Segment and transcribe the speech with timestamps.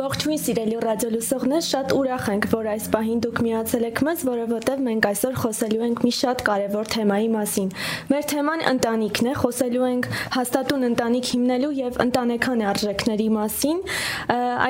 [0.00, 5.06] Ողջույն սիրելի ռադիոլուսողներ, շատ ուրախ ենք, որ այս պահին դուք միացել եք մեզ, որովհետև մենք
[5.10, 7.68] այսօր խոսելու ենք մի շատ կարևոր թեմայի մասին։
[8.10, 13.82] Մեր թեման ընտանիքն է, խոսելու ենք հաստատուն ընտանիք հիմնելու եւ ընտանեկան արժեքների մասին։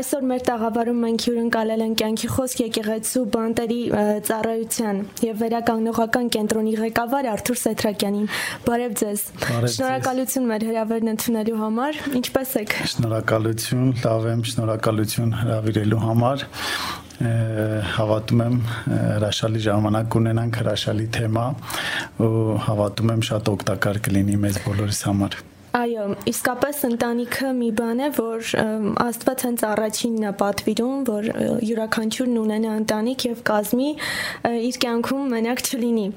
[0.01, 3.81] Այսօր մեր տաղավարում մենք հյուրընկալել ենք կյանքի խոսք եկեղեցու բանտերի
[4.31, 8.27] ծառայության եւ վերականգնողական կենտրոնի ղեկավար Արթուր Սեթրակյանին։
[8.67, 9.25] Բարև ձեզ։
[9.77, 14.45] Շնորհակալություն մեր հրավերն ընդունելու համար։ Ինչպե՞ս եք։ Շնորհակալություն, լավ եմ,
[14.91, 16.43] շնորհակալություն հրավիրելու համար
[17.95, 18.57] հավատում եմ
[18.89, 21.45] հրաշալի ժամանակ ունենանք հրաշալի թեմա
[22.25, 25.39] ու հավատում եմ շատ օգտակար կլինի մեզ բոլորիս համար
[25.71, 28.49] Այո, իսկապես ընտանիքը մի բան է, որ
[29.05, 31.29] Աստված հենց առաջինն է պատվիրում, որ
[31.69, 33.91] յուրաքանչյուրն ունենա ընտանիք եւ կազմի
[34.67, 36.09] իր կյանքում մենակ չլինի։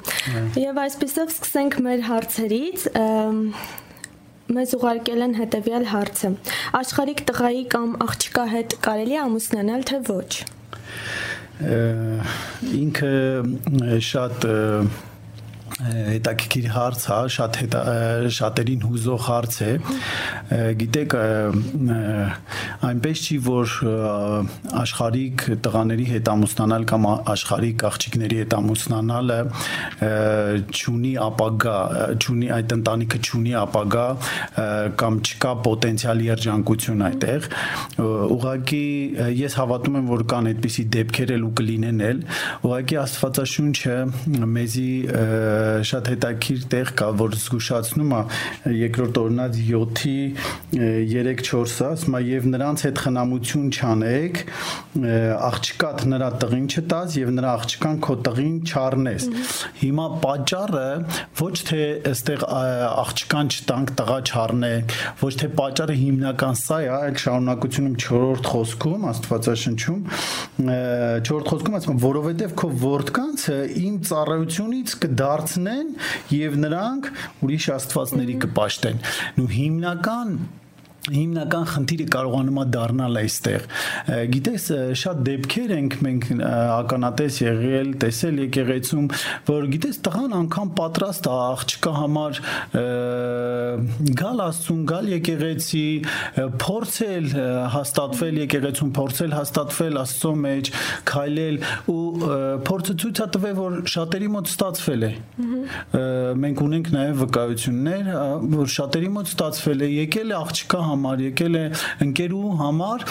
[0.57, 2.87] Եվ այսպեսով սկսենք մեր հարցերից
[4.51, 6.31] մեզ ուղարկել են հետևյալ հարցը.
[6.79, 10.31] Աշխարհիկ տղայի կամ աղջկա հետ կարելի ամուսնանալ թե ոչ։
[12.83, 13.13] Ինքը
[14.09, 14.47] շատ
[15.83, 17.81] հետաքրքիր հարց է, շատ հետա,
[18.37, 19.71] շատերին հուզող հարց է։
[20.79, 21.15] Գիտեք,
[22.87, 23.73] այնպես չի, որ
[24.83, 29.39] աշխարհիկ տղաների հետ ամուսնանալ կամ աշխարհիկ աղջիկների հետ ամուսնանալը
[30.79, 31.77] ճունի ապագա,
[32.23, 34.05] ճունի այդ ընտանիքը ճունի ապագա
[35.03, 37.49] կամ չկա պոտենցիալ երջանկություն այդտեղ։
[38.03, 38.85] Ուղղակի
[39.39, 42.23] ես հավատում եմ, որ կան այդպիսի դեպքեր էլ ու կլինեն էլ։
[42.63, 43.97] Ուղղակի Աստվածաշունչը
[44.53, 44.89] մեզի
[45.89, 48.21] շատ հետաքրիր տեղ կա, որ զգուշացնում է
[48.77, 50.17] երկրորդ օրնած 7-ի
[50.73, 54.41] 3-4-ը, ասում է եւ նրանց հետ խնամություն չանեք,
[55.49, 59.27] աղջկատ նրա տղին չտաս եւ նրա աղջկան քո տղին չառնես։
[59.83, 60.87] Հիմա պատճառը
[61.39, 61.81] ոչ թե
[62.13, 69.07] այստեղ աղջկան չտանք, տղա չառնենք, ոչ թե պատճառը հիմնական սա է, այլ շարունակությունում 4-րդ խոսքում
[69.13, 70.01] Աստվածաշնչում
[70.63, 75.89] 4-րդ խոսքում ասում որովհետեւ քո որդկանցը իմ ծառայությունից կդարձ կհասնեն
[76.33, 77.09] եւ նրանք
[77.45, 79.01] ուրիշ աստվածների կպաշտեն։
[79.37, 80.31] Նու հիմնական
[81.11, 83.63] հիմնական խնդիրը կարողանում է դառնալ այստեղ։
[84.33, 84.67] Գիտես,
[85.01, 89.09] շատ դեպքեր ենք մենք ականատես եղել, տեսել եկեղեցում,
[89.49, 92.39] որ գիտես տղան անգամ պատրաստ է աղջկա համար
[94.23, 95.83] գալ աստուն, գալ եկեղեցի,
[96.63, 97.27] փորձել
[97.73, 100.71] հաստատվել եկեղեցում, փորձել հաստատվել աստծո մեջ,
[101.11, 101.59] քայլել
[101.93, 101.99] ու
[102.69, 105.11] փորձը ցույց է տվել, որ շատերի մոտ ստացվել է։
[106.43, 108.09] Մենք ունենք նաև վկայություններ,
[108.53, 111.63] որ շատերի մոտ ստացվել է, եկել է աղջկա համար, եկել է
[112.07, 113.05] ընկերու համար,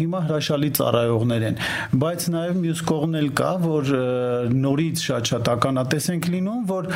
[0.00, 1.58] հիմա հրաշալի ծառայողներ են,
[2.02, 3.92] բայց նաև մյուս կողմն էլ կա, որ
[4.62, 6.88] նորից շատ-շատ ականատես ենք լինում, որ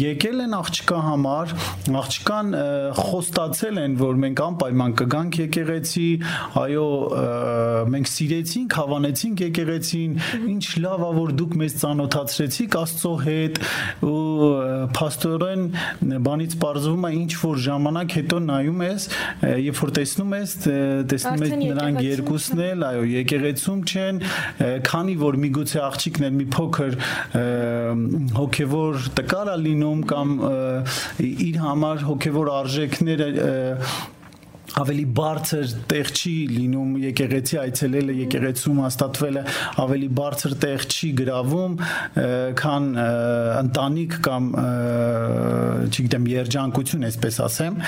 [0.00, 1.54] եկել են աղջկա համար,
[2.00, 2.52] աղջկան
[3.00, 6.08] խոստացել են, որ մենք անպայման կգանք եկեղեցի,
[6.60, 6.86] այո,
[7.94, 10.16] մենք սիրեցինք, հավանեցինք եկեղեցին,
[10.50, 13.60] ինչ լավ է, որ դուք մեզ ծանոթացրեցիք Աստծո հետ
[14.10, 14.20] ու
[14.96, 15.64] փաստորեն
[16.26, 19.06] բանից բարձվում է ինչ որ ժամանակ հետո նայում ես
[19.66, 20.54] երբ որ տեսնում ես,
[21.10, 24.20] տեսնում ես նրանք երկուսն էլ, այո, եկեղեցում չեն,
[24.90, 26.96] քանի որ միգուցե աղջիկն էլ մի փոքր
[28.38, 30.34] հոգևոր տկար է լինում կամ
[31.30, 33.30] իր համար հոգևոր արժեքները
[34.78, 39.42] ավելի բարձր տեղ չի լինում եկեղեցի այցելելը եկեղեցում հաստատվելը
[39.84, 41.74] ավելի բարձր տեղ չի գրավում
[42.60, 44.48] քան ընտանիք կամ
[45.90, 47.80] չգիտեմ երջանկություն այսպես ասեմ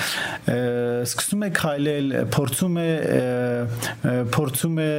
[1.07, 2.89] սկսում է քայլել փորձում է
[4.33, 4.89] փորձում է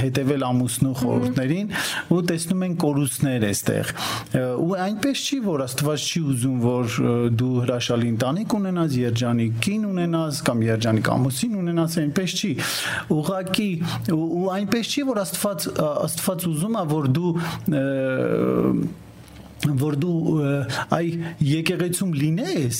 [0.00, 1.72] հետևել ամուսնու խորհուրդներին
[2.16, 3.92] ու տեսնում են կորուստներ այստեղ
[4.40, 6.98] ու այնպես չի որ աստված չի ուզում որ
[7.40, 12.50] դու հրաշալի ընտանիք ունենաս երջանիկ կին ունենաս կամ երջանիկ ամուսին ունենաս այնպես չի
[13.16, 13.68] ուղակի
[14.16, 17.32] ու այնպես չի որ աստված աստված ուզում է որ դու
[19.60, 20.18] որ դու
[20.96, 21.08] այ
[21.44, 22.78] եկեղեցում լինես,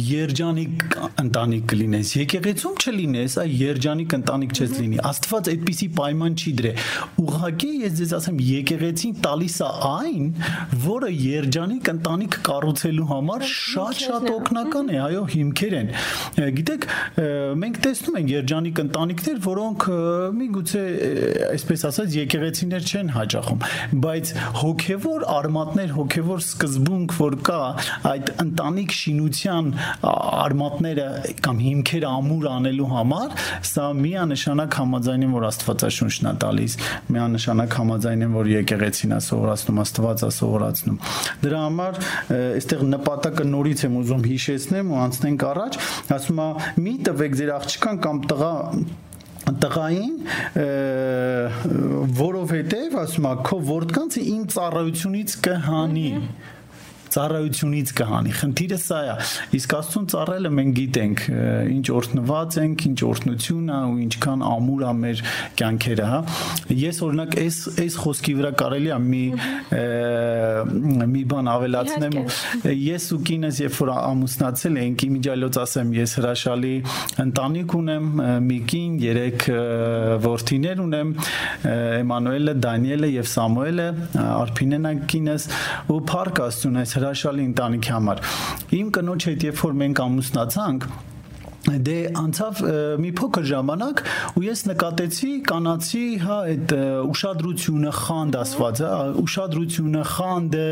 [0.00, 6.72] երջանիկ ընտանիք կլինես, եկեղեցում չլինես, այ երջանիկ ընտանիք չես լինի։ Աստված այդպիսի պայման չի դրե։
[7.20, 10.24] Ուղղակի ես ձեզ ասեմ, եկեղեցին տալիս է այն,
[10.86, 15.92] որը երջանիկ ընտանիք կառուցելու համար շատ-շատ օգնական է, այո, հիմքեր են։
[16.56, 16.88] Գիտեք,
[17.60, 19.86] մենք տեսնում ենք երջանիկ ընտանիքներ, որոնք
[20.36, 20.82] միգուցե
[21.50, 23.64] այսպես ասած եկեղեցիներ չեն հաճախում,
[24.06, 27.60] բայց հոգևոր արմատներ հոգևոր սկզբունք, որ կա
[28.06, 29.70] այդ ընտանիք շինության
[30.06, 31.06] արմատները
[31.42, 33.32] կամ հիմքերը ամուր անելու համար,
[33.66, 36.76] սա միանշանակ համաձայն եմ, որ Աստվածաշունչն է տալիս,
[37.16, 41.00] միանշանակ համաձայն եմ, որ եկեղեցին է սովորացնում, Աստված է սովորացնում։
[41.42, 42.00] Դրա համար
[42.36, 45.80] այստեղ նպատակը նորից եմ ուզում հիշեցնեմ ու անցնենք առաջ,
[46.16, 46.48] ասում է՝
[46.86, 48.54] մի տվեք ձեր աղջկան կամ տղա
[49.46, 50.14] տղային
[52.18, 56.08] որովհետև ասում է քո որդկանցը իմ ծառայությունից կհանի
[57.16, 59.16] ծառայությունից կհանի։ Խնդիրը սա է։
[59.56, 61.22] Իսկ Աստծուն ծառայելը մենք գիտենք,
[61.76, 65.22] ինչ օրհնված ենք, ինչ օրհնություն է ու ինչքան ամուր է մեր
[65.60, 66.20] կյանքերը, հա։
[66.76, 69.22] Ես օրինակ այս այս խոսքի վրա կարելի է մի
[71.16, 72.16] մի բան ավելացնեմ։
[72.76, 76.74] Ես ու կինս երբ որ ամուսնացել ենք, իմիջիալոց ասեմ, ես հրաշալի
[77.26, 78.10] ընտանիք ունեմ,
[78.46, 79.46] մի կին, երեք
[80.26, 81.12] որդիներ ունեմ,
[81.66, 83.88] Էմանուելը, Դանիելը եւ Սամուելը,
[84.26, 85.48] Արփինեն անկինս
[85.92, 88.22] ու Փարք Աստծուն այս հրաշալի ընտանիքի համար։
[88.76, 90.86] Իմ կնոջ հետ երբ որ մենք ամուսնացանք,
[91.66, 92.60] դե անցավ
[93.02, 94.02] մի փոքր ժամանակ
[94.38, 96.74] ու ես նկատեցի կանացի հա այդ
[97.10, 100.66] ուշադրությունը խանդ ասված հա ուշադրությունը խանդը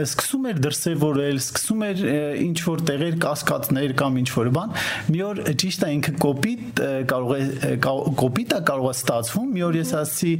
[0.00, 2.02] սկսում էր դրսևորել սկսում էր
[2.44, 4.74] ինչ որ տեղեր կասկածներ կամ ինչ որ բան
[5.14, 6.82] մի օր ճիշտ է ինքը կոպիտ
[7.14, 10.32] կարող է կոպիտա կարող է ստացվում մի օր ես ասացի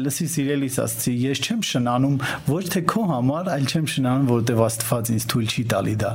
[0.00, 2.16] լսի սիրելիս ասացի ես չեմ շնանում
[2.50, 6.12] ոչ թե քո համար այլ չեմ շնանում որովհետև Աստված ինձ թույլ չի տալի դա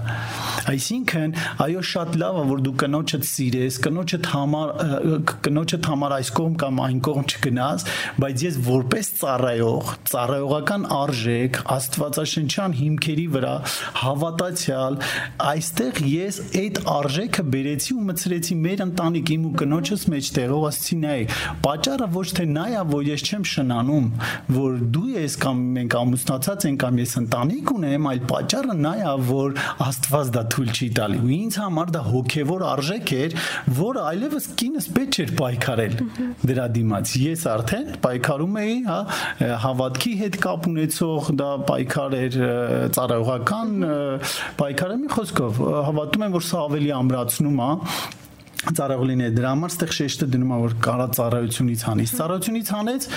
[0.75, 1.36] այսինքն
[1.66, 4.71] այո շատ լավ է որ դու կնոջ կնոջդ սիրես, կնոջդ համար
[5.45, 7.85] կնոջդ համար այս կողմ կամ այն կողմ չգնաս,
[8.19, 13.53] բայց ես որպես ծառայող, ծառայողական արժեք, աստվածաշնչյան հիմքերի վրա
[14.01, 14.97] հավատացյալ,
[15.56, 21.19] այստեղ ես այդ արժեքը բերեցի ու մցրեցի մեր ընտանիք իմ ու կնոջս մեջտեղով ասեցի նայ,
[21.65, 24.09] պատճառը ոչ թե նա է, որ ես չեմ շնանում,
[24.56, 29.15] որ դու ես կամ մենք ամուսնացած ենք կամ ես ընտանիք ունեմ, այլ պատճառը նա է,
[29.29, 33.36] որ Աստված դա թույլ չի տալի։ Ու ինձ համար դա հոգևոր արժեք մեկք էր,
[33.78, 35.96] որը այլևս կինս պետք չէր պայքարել
[36.50, 38.98] դրա դիմաց։ Ես արդեն պայքարում էի, հա,
[39.66, 42.38] հավատքի հետ կապ ունեցող դա պայքար էր
[42.98, 43.74] ծառայողական
[44.62, 47.72] պայքարը մի խոսքով հավատում եմ որ սա ավելի ամրացնում է
[48.73, 53.07] ծառայող լինել դրա համար ստեղ շեշտը դնում է որ կարա ծառայությունից հանես ծառայությունից հանեց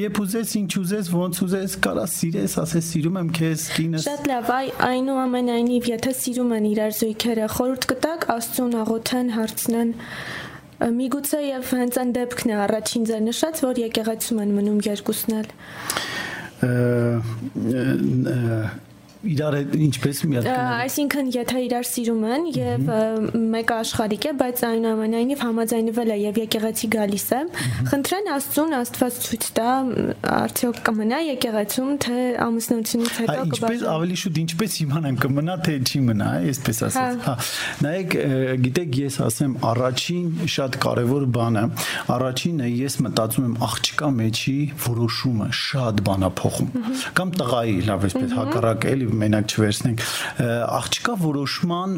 [0.00, 4.52] երբ ուզես ինչ ուզես ոնց ուզես կարա սիրես ասես սիրում եմ քեզ կինս շատ լավ
[4.54, 9.94] այ այնուամենայնիվ եթե սիրում են իրար զույգերը խորհուրդ կտակ աստծուն աղոթեն հարցնեն
[10.94, 15.48] միգուցե եւ հենց այն դեպքն է առաջին ձեր նշած որ եկեղեցում են մնում երկուսն էլ
[19.34, 22.90] իրար հետ ինչպես միացնել։ Այսինքն, եթե իրար սիրում են եւ
[23.54, 27.40] մեկը աշխարհիկ է, բայց այնուամենայնիվ համաձայնվել է եւ եկեղեցի գալիս է,
[27.90, 29.70] խնդրեն Աստծուն Աստված ցույց տա
[30.34, 36.00] արդյոք կմնա եկեղեցում, թե ամուսնությունից հետո կբաժանվի։ Ինչպես ավելի շուտ ինչպես իմանեմ կմնա թե չի
[36.04, 37.34] մնա, այսպես ասած։ Հա,
[37.84, 38.16] նայեք,
[38.64, 41.64] գիտեք, ես ասեմ առաջին շատ կարևոր բանը,
[42.14, 46.70] առաջինը ես մտածում եմ աղջկա մեջի որոշումը շատ բանա փոխում։
[47.18, 50.04] Կամ տղայի, լավ այսպես հակառակ էլի մենակ չվերցնենք
[50.78, 51.96] աղջկա որոշման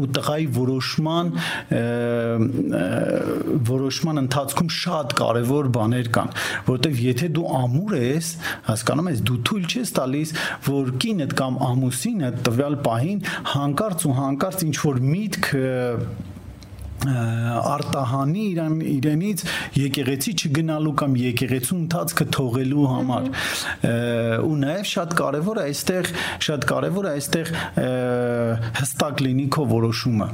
[0.00, 1.32] ու տղայի որոշման
[3.70, 6.32] որոշման ընթացքում շատ կարևոր բաներ կան
[6.68, 8.30] որովհետև եթե դու ամուր ես
[8.70, 10.34] հասկանում ես դու թույլ չես տալիս
[10.68, 13.20] որ կինդ կամ ամուսինը տվյալ պահին
[13.56, 15.52] հանկարծ ու հանկարծ ինչ որ միտք
[17.06, 19.44] արտահանի իրան իրենից
[19.76, 23.28] եկեղեցի չգնալու կամ եկեղեցու ընթացքը թողելու համար
[24.46, 26.10] ու նաև շատ կարևոր է այստեղ
[26.46, 27.52] շատ կարևոր է այստեղ
[28.80, 30.28] հստակ լինի քո որոշումը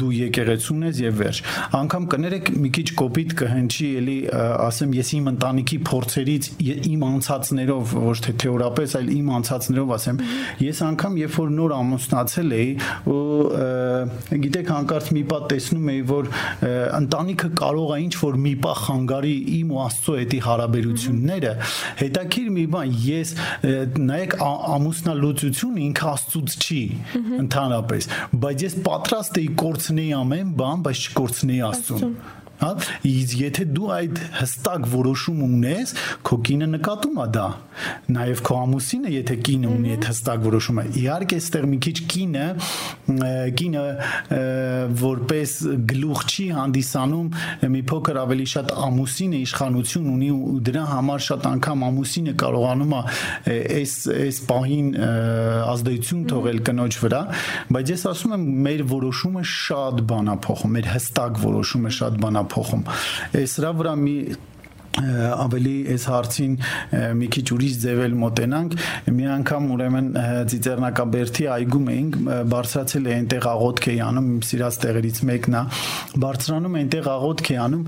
[0.00, 1.40] դու եկեղեցուն ես եւ վերջ
[1.80, 4.18] անգամ կներեք մի քիչ կոպիտ կհնչի էլի
[4.64, 6.50] ասեմ ես իմ ընտանիքի փորձերից
[6.94, 10.20] իմ անցածներով ոչ թե թեորապես այլ իմ անցածներով ասեմ
[10.64, 12.70] ես անգամ երբ որ նոր ամուսնացել էի
[13.14, 13.24] ու
[14.44, 16.13] գիտեք հանկարծ մի պատ տեսնում էի որ
[16.98, 21.52] ընտանիքը կարող է ինչ որ մի պահ խանգարի իմ ու Աստծո հետի հարաբերությունները
[22.02, 23.34] հետաքրիր մի բան ես
[24.04, 26.82] նայեք ամուսնալուծությունը ինքը Աստծուց չի
[27.44, 28.10] ընդհանրապես
[28.44, 32.16] բայց ես պատրաստ էի կորցնեի ամեն բան բայց չկորցնեի Աստծուն
[32.64, 32.72] հա
[33.44, 35.94] եթե դու այդ հստակ որոշում ունես
[36.26, 37.46] քո կինը նկատում է դա
[38.14, 42.46] նաև քո ամուսինը եթե կինը ունի այդ հստակ որոշումը իհարկե այստեղ մի քիչ կինը
[43.60, 43.84] կինը
[45.00, 45.54] որպես
[45.90, 47.28] գլուխ չի հանդիսանում
[47.74, 53.02] մի փոքր ավելի շատ ամուսինը իշխանություն ունի ու դրա համար շատ անգամ ամուսինը կարողանում է
[53.80, 54.88] այս այս պահին
[55.74, 57.22] ազդեցություն թողել կնոջ վրա
[57.74, 62.84] բայց ես ասում եմ մեր որոշումը շատ բանա փոխում մեր հստակ որոշումը շատ բանա փոխում։
[63.34, 64.16] Այս սրա վրա մի
[64.94, 66.52] ավելի այս հարցին
[67.18, 68.74] մի քիչ ուրիշ ձևել մոտենանք
[69.14, 70.10] մի անգամ ուրեմն
[70.52, 72.18] ծիծեռնակաբերդի այգում էինք
[72.52, 75.62] բարձրացել այնտեղ աղոթք էի անում իմ սիրած տեղերից մեկն է
[76.24, 77.84] բարձրանում այնտեղ աղոթք էի անում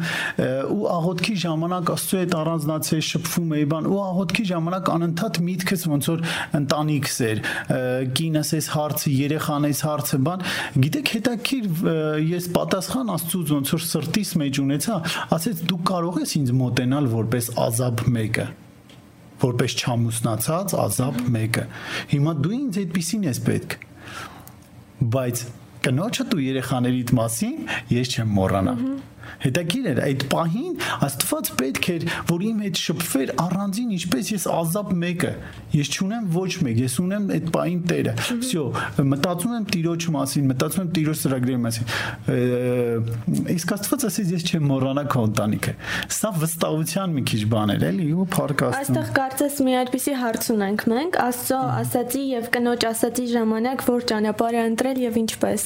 [0.76, 6.10] ու աղոթքի ժամանակ աստծո հետ առանձնացել շփվում էի բան ու աղոթքի ժամանակ անընդհատ միտքս ոնց
[6.10, 6.26] որ
[6.60, 7.42] ընտանիքս էր
[8.16, 10.44] կինս էս հարցը երեխանես հարցը բան
[10.86, 11.66] գիտեք հետաքրիր
[12.26, 14.96] ես պատասխան աստծուց ոնց որ սրտիս մեջ ունեցա
[15.36, 18.44] ասեց դու կարող ես ինձ մոտենալ ունենալ որպես ազապ մեկը
[19.42, 21.64] որպես չամուսնացած ազապ մեկը
[22.12, 23.76] հիմա դու ինձ այդպեսին ես պետք
[25.12, 25.42] բայց
[25.86, 27.58] կնոջը դու երեխաներիդ մասին
[27.92, 28.74] ես չեմ մոռանա
[29.44, 30.74] հետաքրքիր էր այդ պահին
[31.06, 35.32] աստված պետք էր որ իմ հետ շփվեր առանձին ինչպես ես ազատ մեկը
[35.76, 38.64] ես չունեմ ոչ մեկ ես ունեմ այդ պահին Տերը վсё
[39.12, 41.86] մտածում եմ Տիրոջ մասին մտածում եմ Տիրոջ ծրագրի մասին
[43.56, 45.76] իսկ աստված ասեց ես չեմ մոռանա քո ընտանիքը
[46.16, 50.48] սա վստահության մի քիչ բան էր էլի ու փառք աստծո այստեղ կարծես մի այդպիսի հարց
[50.56, 51.16] ունենք մենք.
[51.26, 55.64] Աստծո ասացի եւ կնոջ ասացի ժամանակ որ ճանապարհը ընտրել եւ ինչպես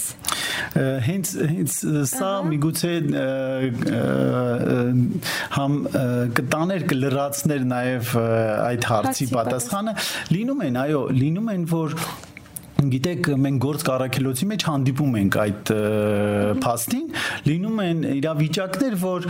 [1.06, 1.76] հենց հենց
[2.10, 2.92] սա միգուցե
[5.56, 5.76] համ
[6.38, 9.96] կտաներ կլրացներ նաև այդ հարցի պատասխանը
[10.34, 11.96] լինում են այո լինում են որ
[12.94, 15.72] գիտեք մենք գործ կարակելոցի մեջ հանդիպում ենք այդ
[16.64, 17.06] փաստին
[17.50, 19.26] լինում են իրավիճակներ որ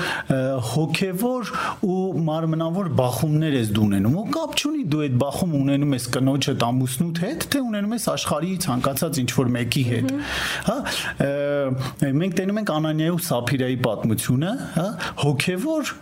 [0.70, 1.52] հոգևոր
[1.90, 1.98] ու
[2.30, 7.22] մարմնավոր բախումներ ես դու ունենում ու կապ չունի դու այդ բախում ունենում ես կնոջդ ամուսնուդ
[7.24, 10.14] հետ թե ունենում ես աշխարհի ցանկացած ինչ որ մեկի հետ
[10.70, 10.76] հա
[12.20, 14.86] մենք տենում ենք Անանիայի ու Սափիրայի պատմությունը հա
[15.20, 15.92] հոգևոր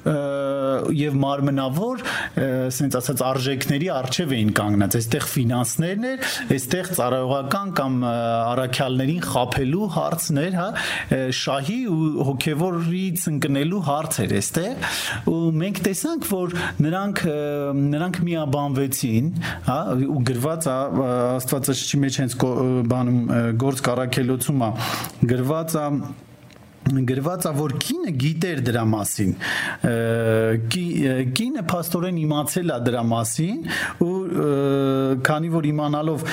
[0.98, 2.04] եւ մարմնավոր
[2.48, 6.28] ասենց ասած արժեքների արժեվ էին կանգնած այստեղ ֆինանսներն էր
[6.58, 10.66] այստեղ ծառայող զինվորական կամ առաքյալներին խափելու հարցներ, հա,
[11.38, 14.98] շահի ու հոգևորից ընկնելու հարցեր էստեղ
[15.30, 17.24] ու մենք տեսանք, որ նրանք
[17.78, 19.32] նրանք միաբանվեցին,
[19.68, 20.78] հա, ու գրված է
[21.38, 22.38] Աստվածաշնչի մեջ հենց
[22.94, 23.20] բանում
[23.62, 24.72] գործ կարակելոցում է
[25.34, 25.86] գրված է
[27.08, 29.34] գրված է որ կինը գիտեր դրա մասին
[31.38, 33.60] կինը փաստորեն իմացել է դրա մասին
[34.06, 34.14] ու
[35.28, 36.24] քանի որ իմանալով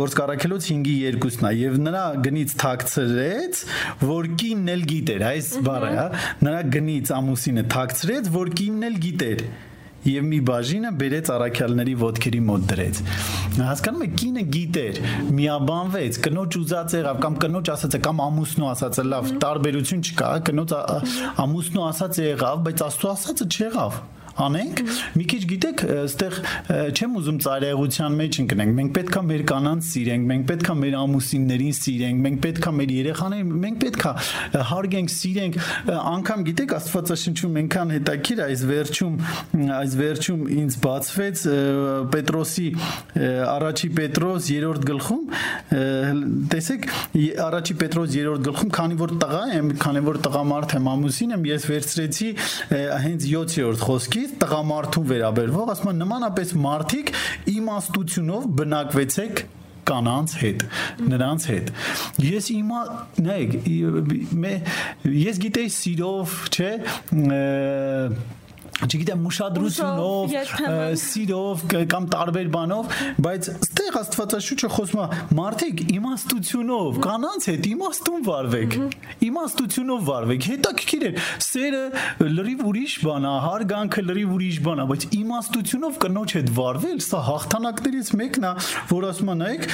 [0.00, 3.62] գործ կարակելոց 5-ի 2-ն է եւ նրա գնից թաքցրեց
[4.10, 6.08] որ կինն էլ գիտեր այս բառը հա
[6.48, 9.48] նրա գնից ամուսինը թաքցրեց որ կինն էլ գիտեր
[10.06, 13.00] եւ մի բաժինը բերեց առաքյալների ոդքերի մոտ դրեց
[13.66, 15.00] հասկանում եք կինը գիտեր
[15.38, 20.30] միաբանվեց կնոջ ուզած եղավ կամ կնոջ ասած է կամ ամուսնու ասած է լավ տարբերություն չկա
[20.50, 20.76] կնոջ
[21.46, 23.98] ամուսնու ասած եղավ բայց աստծո ասածը չեղավ
[24.36, 24.80] անենք
[25.16, 26.34] մի քիչ գիտեք այստեղ
[26.92, 32.20] չեմ ուզում ծայրահեղության մեջ ընկնենք մենք պետքա մեր կանանց սիրենք մենք պետքա մեր ամուսիններին սիրենք
[32.26, 34.12] մենք պետքա մեր երեխաներին մենք պետքա
[34.70, 35.58] հարգենք սիրենք
[35.96, 39.16] անգամ գիտեք աստվածաշնչում այնքան հետաքրիր այս վերջում
[39.76, 41.44] այս վերջում ինձ բացվեց
[42.12, 42.68] Պետրոսի
[43.56, 45.24] առաջի Պետրոս 3-րդ գլխում
[46.52, 46.86] տեսեք
[47.46, 51.66] առաջի Պետրոս 3-րդ գլխում քանի որ տղա եմ քանի որ տղամարդ եմ ամուսին եմ ես
[51.72, 52.30] վերցրեցի
[53.06, 57.10] հենց 7-րդ խոսքի մարդիկ տղամարդուն վերաբերվող ասում են նմանապես մարդիկ
[57.52, 59.42] իմաստությունով բնակվեցեք
[59.86, 60.64] կանանց հետ
[61.12, 61.70] նրանց հետ
[62.26, 62.80] ես իմա
[63.22, 63.54] նայեք
[65.14, 66.72] ես գիտեի սիրով չէ
[68.84, 70.34] չգիտեմ ուշադրությունով,
[71.00, 72.90] սիրով կամ տարբեր բանով,
[73.24, 75.06] բայց ստեղ Աստվածաշուչը խոսում է
[75.38, 78.76] մարդիկ իմաստությունով, կանանց հետ իմաստուն վարվեք։
[79.26, 81.12] Իմաստությունով վարվեք։ Հետաքրքիր է,
[81.46, 81.82] սերը
[82.36, 87.22] լրիվ ուրիշ բան է, հարգանքը լրիվ ուրիշ բան է, բայց իմաստությունով կնոջ հետ վարվել, սա
[87.32, 88.54] հաղթանակներից մեկն է,
[88.92, 89.68] որ ասում է նայեք,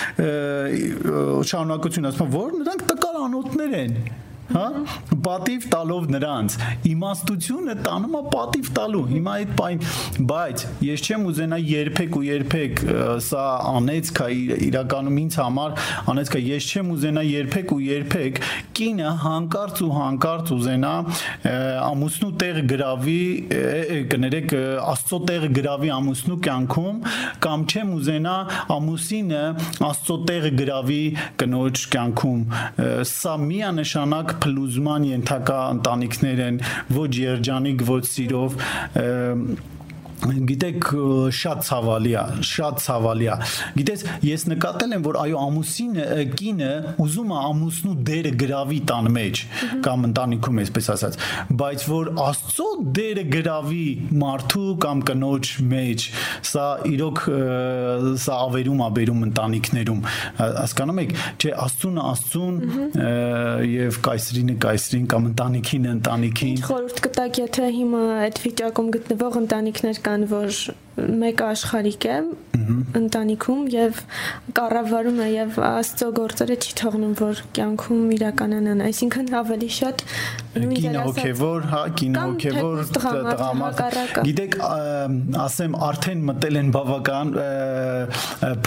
[1.53, 3.99] շարունակություն ասում որ նրանք տկար անոթներ են
[4.51, 4.65] հա?
[5.23, 6.57] Պատիվ տալով նրանց
[6.91, 9.83] իմաստությունը տանում է պատիվ տալու հիմա այդ պայն
[10.33, 12.83] բայց ես չեմ ուզենա երբեք ու երբեք
[13.27, 14.27] սա անեցքա
[14.69, 15.77] իրականում ինձ համար
[16.13, 18.41] անեցքա ես չեմ ուզենա երբեք ու երբեք
[18.79, 20.93] կինը հանկարծ ու հանկարծ ուզենա
[21.93, 23.23] ամուսնու տեղ գրավի
[24.13, 24.57] կներեք
[24.93, 27.01] աստծո տեղ գրավի ամուսնու կյանքում
[27.47, 28.37] կամ չեմ ուզենա
[28.77, 29.43] ամուսինը
[29.89, 31.03] աստծո տեղ գրավի
[31.43, 32.41] կնոջ կյանքում
[33.13, 36.61] սա միանշանակ փլուզման ենթակա ընտանիքներ են
[36.97, 38.57] ոչ երջանիկ ոչ սիրով
[40.23, 40.89] գիտեք
[41.35, 43.37] շատ ցավալի է, շատ ցավալի է։
[43.79, 46.07] Գիտես, ես նկատել եմ, որ այո ամուսինը
[46.39, 46.71] կինը
[47.03, 49.43] ուզում է ամուսնու դերը գրավի տան մեջ
[49.87, 51.19] կամ ընտանիքում այսպես ասած,
[51.63, 53.87] բայց որ Աստծո դերը գրավի
[54.23, 56.07] մարդու կամ կնոջ մեջ,
[56.53, 57.23] սա իրոք
[58.23, 60.01] սա ավերում ա բերում ընտանիքներում։
[60.43, 62.57] Հասկանում եք, չէ, Աստծունը Աստծուն
[63.73, 70.01] եւ կայսրինը կայսրին կամ ընտանիքին ընտանիքին։ Ինչ խորհուրդ կտակ, եթե հիմա այդ վիճակում գտնվող ընտանիքներ
[70.03, 70.57] կան կան, որ
[71.23, 72.17] մեկը աշխարհիկ է
[73.01, 74.01] ընտանիքում եւ
[74.59, 80.05] կառավարում է եւ Աստծո գործերը չի թողնում որ կյանքում իրականանան այսինքն ավելի շատ
[80.53, 84.57] կինը հոգեվոր հա կինը հոգեվոր տղամարդ գիտեք
[85.43, 87.33] ասեմ արդեն մտել են բավական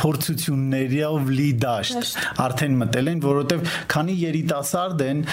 [0.02, 5.24] փորձություններով լի դաշտ արդեն մտել են որովհետեւ քանի երիտասարդ են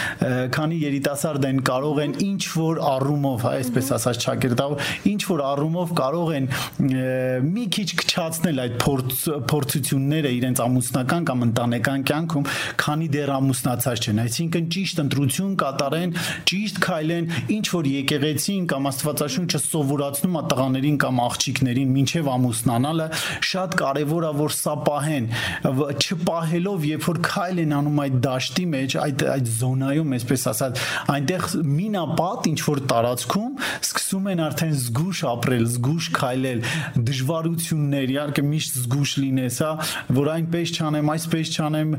[0.59, 4.77] քանի երիտասարդ են կարող են ինչ որ առումով հա այսպես ասած ճակերտավ
[5.13, 6.51] ինչ որ առումով կարող են
[7.53, 12.47] մի քիչ քչացնել այդ փորձ փորձությունները իրենց ամուսնական կամ ընտանեկան կյանքում,
[12.83, 16.15] քանի դեռ ամուսնացած չեն։ Այսինքն ճիշտ ընտրություն կատարեն,
[16.49, 23.07] ճիշտ քայլեն, ինչ որ եկեղեցին կամ Աստվածաշունչը սովորացնում է տղաներին կամ աղջիկներին մինչև ամուսնանալը,
[23.53, 25.29] շատ կարևոր է որ սա պահեն,
[26.03, 30.83] չպահելով, երբ որ քայլ են անում այդ դաշտի մեջ, այդ այդ զոնայում, այսպես ասած,
[31.13, 36.63] այնտեղ մինապատ ինչ որ տարածքում սկսում են արդեն զգուշ ապրել, զգուշ քայլել,
[37.09, 39.73] դժվարություններ, իհարկե միշտ զգուշ լինես, հա,
[40.19, 41.95] որ այնպես չանեմ, այսպես չանեմ,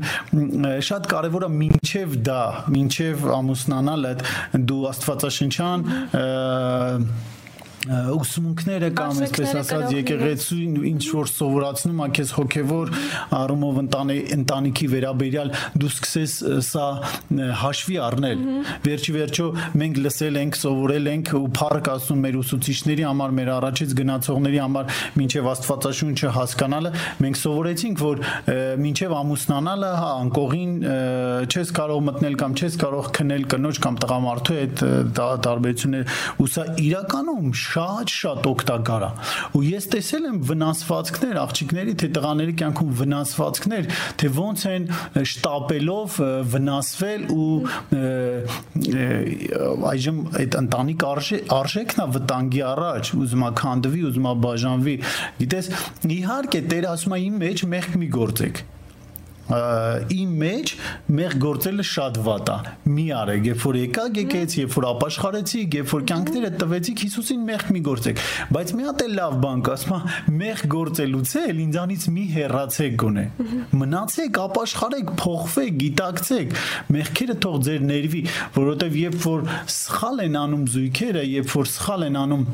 [0.88, 2.42] շատ կարևորը մինչև դա,
[2.74, 4.14] մինչև ամուսնանալը
[4.54, 5.86] դու Աստվածաշնչյան
[7.84, 12.92] ուսմունքները կամ այսպես ասած եկեղեցին ինչ որ սովորացնում է քեզ հոգևոր
[13.38, 15.50] առումով ընտանի ընտանիքի վերաբերյալ
[15.82, 16.86] դու սկսես սա
[17.60, 18.44] հաշվի առնել
[18.88, 19.48] վերջի վերջո
[19.82, 24.96] մենք լսել ենք սովորել ենք ու փառք ասում մեր ուսուցիչների համար մեր առաջից գնացողների համար
[25.20, 28.24] մինչև աստվածաշունչը հասկանալը մենք սովորեցինք որ
[28.84, 30.74] մինչև ամուսնանալը հա անկողին
[31.52, 34.84] չես կարող մտնել կամ չես կարող քնել կնոջ կամ տղամարդու հետ
[35.44, 39.10] տարբերություններ ու սա իրականում շատ-շատ օգտակար է։
[39.58, 43.88] Ու ես տեսել եմ վնասվածքներ աղջիկների, թե տղաների կյանքում վնասվածքներ,
[44.20, 44.86] թե ոնց են
[45.34, 46.18] շտապելով
[46.54, 47.54] վնասվել ու
[49.94, 54.96] այժմ այդ ընտանիք արժե արժեքն է վտանգի առաջ, ուզում է քանդվի, ուզում է բաժանվի։
[55.42, 55.72] Գիտես,
[56.14, 58.64] իհարկե Տեր ասում է իմ մեջ մեղք մի գործեք
[59.44, 60.70] իմ մեջ
[61.14, 62.56] մեր գործելը շատ վատ է։
[62.94, 67.64] Մի արեք, երբ որ եկաք եկեց, երբ որ ապաշխարեցիք, երբ որ կյանքները տվեցիք Հիսուսին մեղ
[67.74, 68.22] մի գործեք։
[68.56, 69.98] Բայց մի հատ էլ լավ բան կա, ասма
[70.40, 73.24] մեղ գործելուց էլ ինձանից մի հեռացեք գոնե։
[73.84, 76.54] Մնացեք, ապաշխարեք, փոխվեք, գիտակցեք։
[76.94, 78.22] Մեղքերը թող ձեր ներվի,
[78.54, 82.46] որովհետև երբ որ սխալ են անում զույգերը, երբ որ սխալ են անում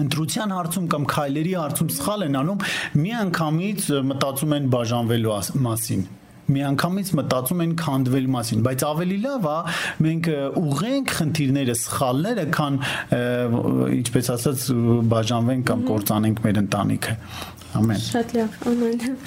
[0.00, 2.66] ընտրության հարցում կամ քայլերի հարցում սխալ են անում,
[3.04, 6.06] մի անգամից մտածում են բաժանվելու մասին
[6.44, 9.56] միանգամից մտածում են քանդվել մասին, բայց ավելի լավ է
[10.04, 10.28] մենք
[10.60, 12.78] ուղենք խնդիրները, սխալները, քան
[13.96, 14.66] ինչպես ասած
[15.14, 17.16] բաժանվենք կամ կործանենք մեր ընտանիքը։
[17.80, 19.18] Ամեն։ Շատ լավ, ամեն։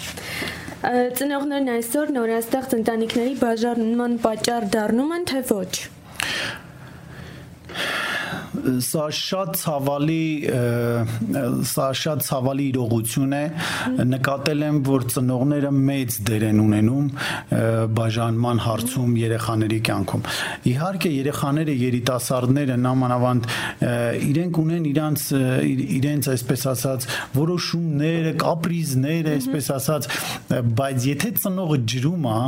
[1.18, 5.72] Ծնողներն այսօր նորաստեղծ ընտանիքների բաժանման պատճառ դառնում են թե ոչ
[8.88, 10.24] սա շատ ցավալի
[11.72, 13.42] սա շատ ցավալի իրողություն է
[14.12, 17.10] նկատել եմ որ ծնողները մեծ դեր են ունենում
[17.98, 20.26] բաժանման հարցում երեխաների կյանքում
[20.74, 23.52] իհարկե երեխաները երիտասարդները նամանավանդ
[24.32, 25.28] իրենք ունեն իրանց
[25.98, 30.10] իրենց այսպես ասած որոշումները կապրիզները այսպես ասած
[30.82, 32.42] բայց եթե ծնողը ջրում է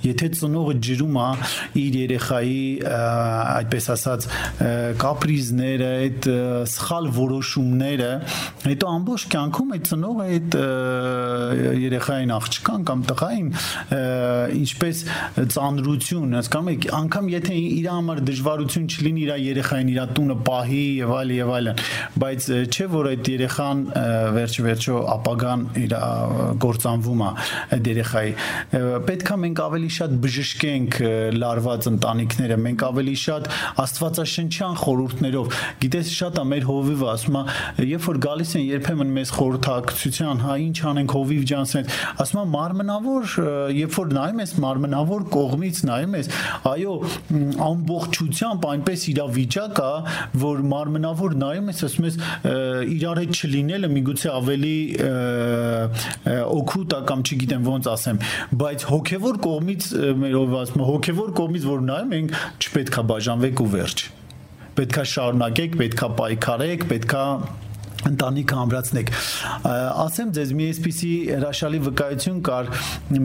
[0.00, 1.28] Եթե ծնողը ջրում է
[1.80, 2.60] իր երեխայի
[2.90, 4.26] այդպես ասած
[5.00, 6.28] կապրիզները, այդ
[6.74, 8.10] սխալ որոշումները,
[8.64, 10.56] հետո ամբողջ կյանքում այդ ծնողը այդ
[11.80, 13.50] երեխային աղջկան կամ տղային
[14.60, 15.02] ինչպես
[15.54, 21.12] ծանրություն, հասկանում եք, անգամ եթե իր համար դժվարություն չլինի իր երեխային իր տունը պահի եւ
[21.20, 21.82] այլ եւ այլն,
[22.22, 23.82] բայց չէ որ այդ երեխան
[24.36, 25.94] վերջ վերջո ապագան իր
[26.64, 27.30] գործանվում է
[27.76, 28.32] այդ երեխայի
[29.10, 30.98] պետքա մենք ավելի շատ բժշկենք
[31.40, 33.48] լարված ընտանիքները, մենք ավելի շատ
[33.84, 37.42] աստվածաշնչյան խորհուրդներով։ Գիտես, շատ է մեր հովիվը ասում է,
[37.90, 41.90] երբ որ գալիս են երբեմն մեզ խորհրդակցության, հա ինչ անենք հովիվ ջանսեն,
[42.24, 43.34] ասում է մարմնավոր,
[43.80, 46.30] երբ որ նայում ես մարմնավոր կողմից նայում ես,
[46.70, 46.94] այո,
[47.70, 49.92] ամբողջությամբ այնպես իրավիճակ է,
[50.44, 52.18] որ մարմնավոր նայում ես, ասում ես
[53.00, 54.76] իրար հետ չլինելը միգուցե ավելի
[56.60, 58.20] օգուտ է կամ չգիտեմ ոնց ասեմ,
[58.60, 63.68] բայց հոգևոր կողմից կողմից մեր ով ասում հոգևոր կողմից որ նայում ենք չպետքա բաժանվեք ու
[63.74, 64.02] վերջ
[64.76, 67.22] պետքա շարունակեք պետքա պայքարեք պետքա
[68.08, 69.10] ընտանիքը ամրացնեք
[69.70, 72.70] ասեմ ձեզ մի էսպիսի հրաշալի վկայություն կար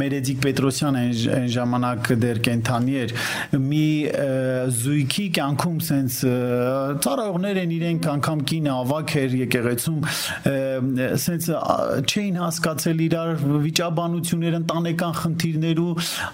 [0.02, 3.14] Մերեդիկ Պետրոսյան այն ժամանակ դեր կենթանի էր
[3.66, 3.86] մի
[4.76, 6.18] զույգի կյանքում սենց
[7.06, 10.00] ծառայողներ են իրենք անգամ կինը ավակ էր եկեղեցում
[11.26, 11.50] սենց
[12.06, 13.32] չէին հասկացել իրար
[13.66, 15.90] վիճաբանություններ ընտանեկան խնդիրներ ու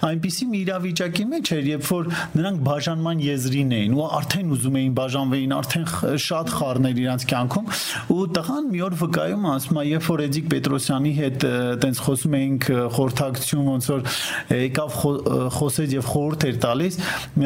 [0.08, 4.96] այնպիսի մի իրավիճակի մեջ էր երբ որ նրանք բաժանման եզրին էին ու արդեն ուզում էին
[4.98, 5.86] բաժանվեին արդեն
[6.26, 7.70] շատ խառներ իրանց կյանքում
[8.12, 11.46] ու տղան մի օր վկայում ասում է երբ որ Էդիկ Պետրոսյանի հետ
[11.82, 14.04] տենց խոսում էինք խորհրդակցություն ոնց որ
[14.58, 14.96] եկավ
[15.56, 16.98] խոսեց եւ խորհուրդ էր տալիս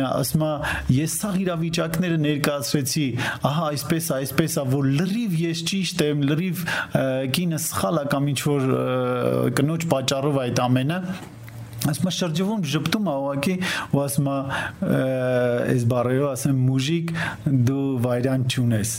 [0.06, 0.52] ասում է
[0.96, 3.06] ես սա իրավիճակները ներկայացրեցի
[3.52, 6.66] ահա այսպես այսպես է որ լրիվ ես ճիշտ եմ լրիվ
[7.36, 8.68] կինը սխալ է կամ ինչ որ
[9.60, 11.00] կնոջ պատճառով այդ ամենը
[11.92, 13.56] ասում շրջվում ճպտում ավակի
[13.94, 17.12] ու ասում այս բարերով ասեմ մուժիկ
[17.70, 18.94] դու վայրան չունես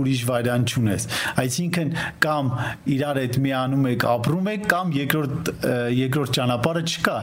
[0.00, 1.06] ուրիշ վարիանտ չունես
[1.42, 1.90] այսինքն
[2.24, 2.52] կամ
[2.94, 5.50] իրար հետ միանում եք ապրում եք կամ երկրորդ
[5.98, 7.18] երկրորդ ճանապարհը չկա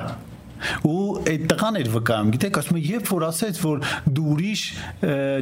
[0.88, 3.84] ու այդ տղան էր վկայում գիտեք ասում է երբ որ ասեց որ
[4.18, 4.62] դու ուրիշ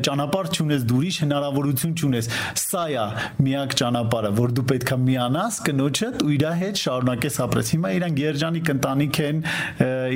[0.09, 2.29] ճանապարհ չունես դու ուրիշ հնարավորություն չունես
[2.59, 3.05] սա է
[3.45, 8.71] միակ ճանապարհը որ դու պետքա միանաս կնոջդ ու իր հետ շարունակես ապրես հիմա իրանք երջանիկ
[8.73, 9.41] ընտանիք են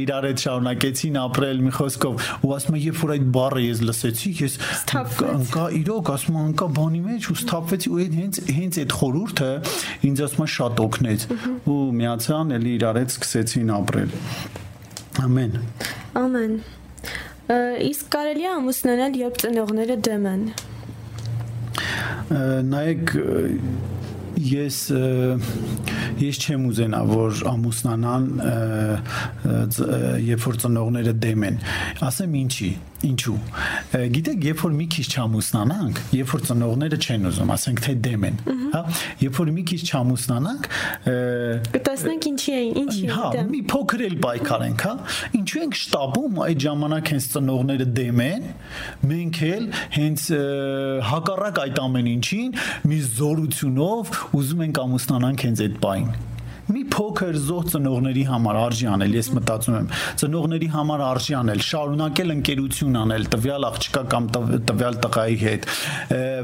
[0.03, 4.33] իրար հետ շարունակեցին ապրել մի խոսքով ու ասում է երբ որ այդ բառը ես լսեցի
[4.43, 4.57] ես
[5.03, 9.51] անկա իրոք ասում անկա բանի մեջ ու սթափվեցի ու այդ հենց հենց այդ խորուրդը
[10.09, 11.27] ինձ ասում է շատ օգնեց
[11.73, 14.62] ու միացան էլի իրար հետ սկսեցին ապրել
[15.23, 15.57] Ամեն։
[16.19, 16.53] Ամեն։
[17.87, 20.45] Իսկ կարելի է ամուսնանալ, երբ ծնողները դեմ են։
[22.73, 23.13] Նայեք
[24.43, 24.77] ես
[26.23, 28.25] ես չեմ ուզենա որ ամուսնանան
[30.27, 31.59] երբ որ ծնողները դեմ են
[32.07, 32.71] ասեմ ինչի
[33.03, 33.35] ինչու
[34.13, 38.39] գիտեք երբ որ մի քիչ չամուսնանանք երբ որ ծնողները չեն ուզում ասենք թե դեմ են
[38.73, 38.81] հա
[39.23, 40.69] երբ որ մի քիչ չամուսնանանք
[41.73, 44.93] կտեսնենք ինչի է ինչի հա մի փոքր էլ պայքար ենք հա
[45.41, 48.49] ինչու ենք շտաբում այդ ժամանակ հենց ծնողները դեմ են
[49.13, 50.27] մենք էլ հենց
[51.13, 52.53] հակառակ այդ ամեն ինչին
[52.91, 56.13] մի զորությունով ուզում ենք ամուսնանանք հենց այդ պայն
[56.71, 59.87] մի փոքր զոհ ծնողների համար արժի անել, ես մտածում եմ,
[60.21, 64.29] ծնողների համար արժի անել, շարունակել ընկերություն անել տվյալ աղջկա կամ
[64.69, 65.67] տվյալ տղայի հետ։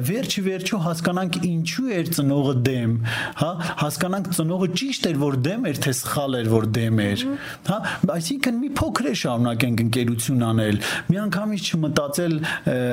[0.10, 2.96] Վերջի վերջո հասկանանք ինչու էր ծնողը դեմ,
[3.40, 7.26] հա, հասկանանք ծնողը ճիշտ էր, որ դեմ էր, թե սխալ էր, որ դեմ էր,
[7.70, 7.80] հա,
[8.20, 12.36] այսինքն մի փոքր է շարունակենք ընկերություն անել, մի անգամից չմտածել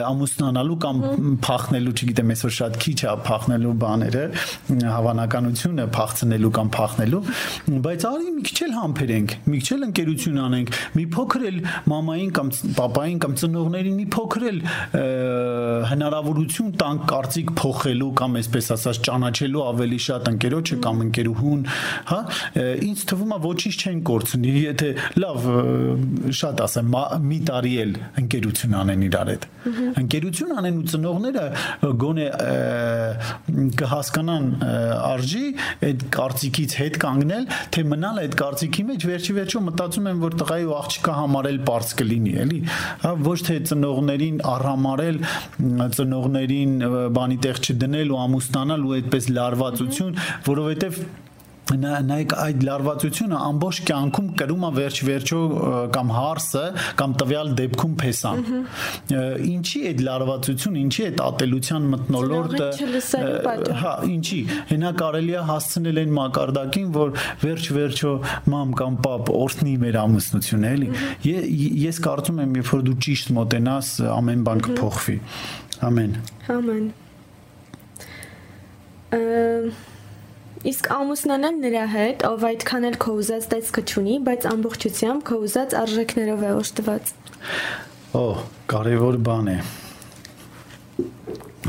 [0.07, 1.03] ամուսնանալու կամ
[1.47, 4.25] փախնելու, չգիտեմ, այսօր շատ քիչ է փախնելու բաները,
[4.97, 10.41] հավանականությունը փախցնելու կամ փախնելու լինելու, բայց արի մի քիչ էլ համբերենք, մի քիչ էլ ընկերություն
[10.47, 11.59] անենք, մի փոքր էլ
[11.93, 14.61] մամային կամ papayin կամ ծնողներին մի փոքր էլ
[15.91, 21.65] հնարավորություն տանք կարծիք փոխելու կամ այսպես ասած ճանաչելու ավելի շատ ընկերոջը կամ ընկերուհուն,
[22.11, 22.21] հա,
[22.87, 24.91] ինձ թվում է ոչինչ չեն կորցնի, եթե
[25.23, 25.49] լավ
[26.41, 29.47] շատ ասեմ, մի տարի էլ ընկերություն անեն իրար հետ։
[30.03, 31.45] Ընկերություն անեն ու ծնողները
[32.03, 32.27] գոնե
[33.81, 35.47] կհասկանան արժի
[35.87, 40.67] այդ կարծիքից հետ կանգնել, թե մնալ այդ կարծիքի մեջ, վերջի վերջո մտածում եմ, որ տղայի
[40.67, 42.61] ու աղջկա համարել པարզ կլինի, էլի։
[43.07, 45.21] Հա ոչ թե ծնողներին առհամարել,
[45.97, 46.75] ծնողներին
[47.17, 50.19] բանի տեղ չդնել ու ամուսնանալ ու այդպես լարվածություն,
[50.51, 51.01] որովհետև
[51.67, 55.39] նայեք այդ լարվածությունը ամբողջ կյանքում կրում է վերջ վերջո
[55.97, 56.63] կամ հարսը
[57.01, 58.45] կամ տվյալ դեպքում փեսան
[59.51, 62.69] ինչի այդ լարվածություն ինչի այդ ատելության մտնոլորտը
[63.83, 67.11] հա ինչի հենա կարելի է հասցնել այն մակարդակին որ
[67.43, 68.13] վերջ վերջո
[68.55, 70.89] մամ կամ պապ օրհնի մեր ամուսնությունը էլի
[71.87, 75.19] ես կարծում եմ երբ որ դու ճիշտ մոտենաս ամեն բան կփոխվի
[75.91, 76.17] ամեն
[76.57, 76.89] ամեն
[80.67, 85.77] Իսկ ամուսնանալ նրա հետ, ով այդքան էլ քո ուզած տեսքը չունի, բայց ամբողջությամբ քո ուզած
[85.79, 87.13] արժեքներով է օժտված։
[88.19, 88.25] Օ,
[88.73, 89.59] կարևոր բան է։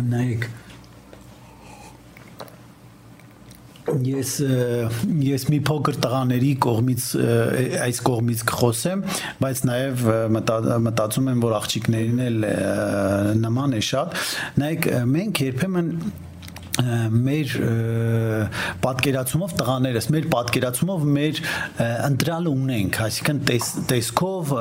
[0.07, 0.47] Նայեք,
[4.07, 4.31] ես
[5.23, 7.05] ես մի փոքր տղաների կողմից
[7.85, 9.03] այս կողմից կխոսեմ,
[9.43, 10.05] բայց նաև
[10.87, 12.47] մտածում եմ, որ աղջիկներին էլ
[13.45, 14.17] նման է շատ։
[14.63, 15.91] Նայեք, մենք երբեմն
[16.77, 17.53] մեր
[18.83, 21.39] պատկերացումով տղաներս մեր պատկերացումով մեր
[22.07, 23.39] ընտրալը ունենք, այսինքն
[23.89, 24.51] տեսքով,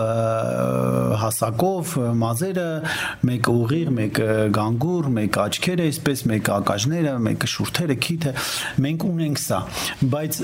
[1.21, 2.69] հասակով, մազերը,
[3.29, 8.33] մեկը ուղիղ, մեկը գանգուր, մեկը աչքերը, այսպես մեկը ակաժները, մեկը շուրթերը, քիթը,
[8.87, 9.61] մենք ունենք սա,
[10.17, 10.41] բայց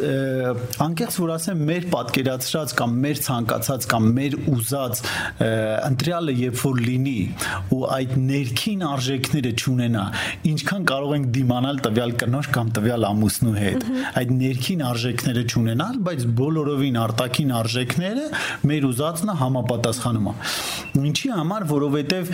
[0.87, 5.03] անկեղծ որ ասեմ, մեր պատկերացրած կամ մեր ցանկացած կամ մեր ուզած
[5.93, 7.19] ընտրալը երբ որ լինի
[7.73, 10.05] ու այդ ներքին արժեքները չունենա,
[10.53, 13.85] ինչքան կարող ենք դիմանալ ունենալ տվյալ կնոջ կամ տվյալ ամուսնու հետ
[14.19, 18.25] այդ ներքին արժեքները չունենալ բայց բոլորովին արտաքին արժեքները
[18.67, 20.35] մեր ուզածնը համապատասխանում է
[21.13, 22.33] ինչի համար որովհետև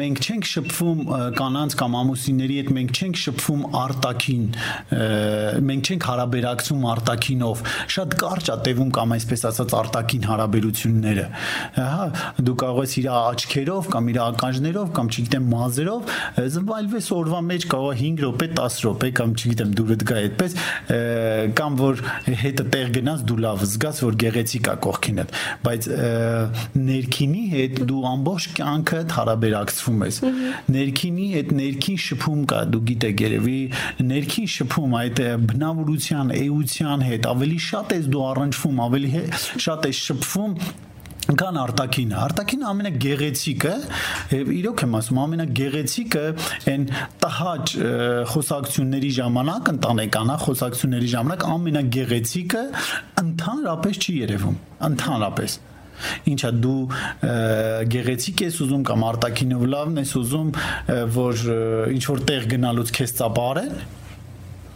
[0.00, 1.02] մենք չենք շփվում
[1.38, 4.44] կանանց կամ ամուսինների հետ մենք չենք շփվում արտաքին
[5.70, 11.26] մենք չենք հարաբերակցում արտաքինով շատ կարճ է տևում կամ այսպես ասած արտաքին հարաբերությունները
[11.78, 12.04] հա
[12.50, 16.14] դու կարող ես իր աչքերով կամ իր ականջներով կամ չգիտեմ մազերով
[16.50, 20.56] զվայլվես օրվա մեջ կարող 5 րոպե 10 րոպե կամ չգիտեմ դուրդ գա այդպես
[21.60, 22.02] կամ որ
[22.40, 25.34] հետը տեղ գնաս դու լավ զգաս որ գեղեցիկ է կողքինդ
[25.66, 25.88] բայց
[26.90, 30.20] ներքինի հետ դու ամբողջ կյանքդ հարաբերակցվում ես
[30.76, 33.58] ներքինի հետ ներքին շփում կա դու գիտեք երևի
[34.10, 39.26] ներքին շփում այդ բնավորության էության հետ ավելի շատ ես դու առնչվում ավելի
[39.66, 40.56] շատ ես շփվում
[41.38, 43.72] կան արտակինը արտակինը ամենագեղեցիկը
[44.56, 46.24] իրոք եմ ասում ամենագեղեցիկը
[46.72, 46.86] այն
[47.24, 47.74] տհաճ
[48.32, 52.64] խոսակցությունների ժամանակ ընտանեկանա խոսակցությունների ժամանակ ամենագեղեցիկը
[53.24, 54.58] ընդհանրապես չի երևում
[54.90, 55.58] ընդհանրապես
[56.32, 56.80] ինչա դու
[57.94, 60.52] գեղեցիկ ես ուզում կամ արտակինով լավն ես ուզում
[61.20, 61.42] որ
[61.96, 63.74] ինչ որ տեղ գնալուց քեզ ծապարեն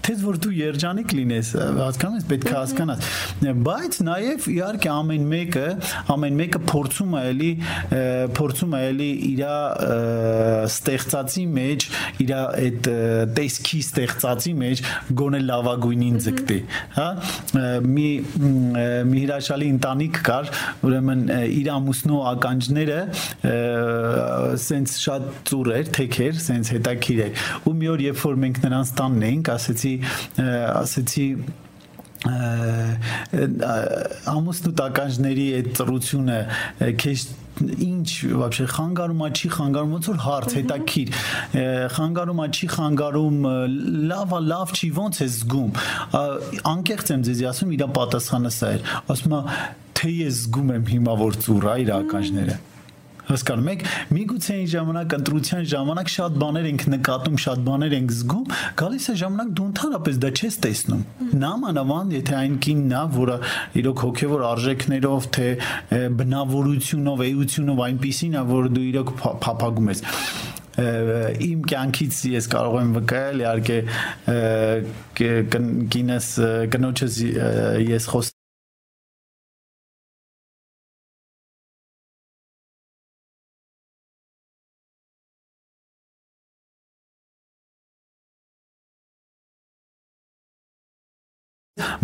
[0.05, 3.11] թեզ որ դու երջանիկ լինես, հասկանում ես, պետք է հասկանաս։
[3.65, 5.65] Բայց նաև իհարկե ամեն մեկը,
[6.15, 7.51] ամեն մեկը փորձում է էլի
[8.39, 9.43] փորձում է էլի իր
[10.75, 11.87] ստեղծածի մեջ,
[12.25, 12.91] իր այդ
[13.39, 14.83] տեսքի ստեղծածի մեջ
[15.21, 16.59] գոնե լավագույնին ձգտի,
[16.99, 17.09] հա։
[17.95, 18.09] Մի
[19.15, 20.53] մի հրաշալի ընտանիք կար,
[20.85, 23.01] ուրեմն իր ամուսնու ականջները
[24.65, 28.93] սենց շատ ծուր էր, թեքեր, սենց հետաքրիր էր։ Ու մի օր երբ որ մենք նրանց
[29.01, 31.28] տանն էինք, ասեցի ասեցի
[34.30, 36.40] ամուսնու տականջների այդ ծրությունը
[37.00, 37.22] քեզ
[37.60, 38.10] ինչ
[38.40, 41.10] вообще խանգարում է չի խանգարում ոնց որ հարց հետաքրիր
[41.96, 43.40] խանգարում է չի խանգարում
[44.12, 45.72] լավա լավ չի ոնց է զգում
[46.74, 49.42] անկեղծ եմ ձեզի ասում իր պատասխանը սա էր ասում է
[50.00, 52.60] թե ես զգում եմ հիմա որ ծուր է իր ականջները
[53.29, 53.85] հասկանում եք
[54.15, 58.47] միգուցե այն ժամանակ ընտրության ժամանակ շատ բաներ ենք նկատում շատ բաներ ենք զգում
[58.81, 61.05] գալիս է ժամանակ դու ընդհանրապես դա չես տեսնում
[61.45, 63.39] նամանավանդ եթե այն կինն է որը
[63.85, 65.49] իրոք հոգևոր արժեքներով թե
[66.21, 70.05] բնավորությունով էությունով այնպիսին է որ դու իրոք փափագում ես
[70.75, 73.79] իմ կյանքից ես կարող եմ վկայել իհարկե
[75.95, 76.31] կինս
[76.75, 77.21] կնոջս
[77.95, 78.34] ես խոս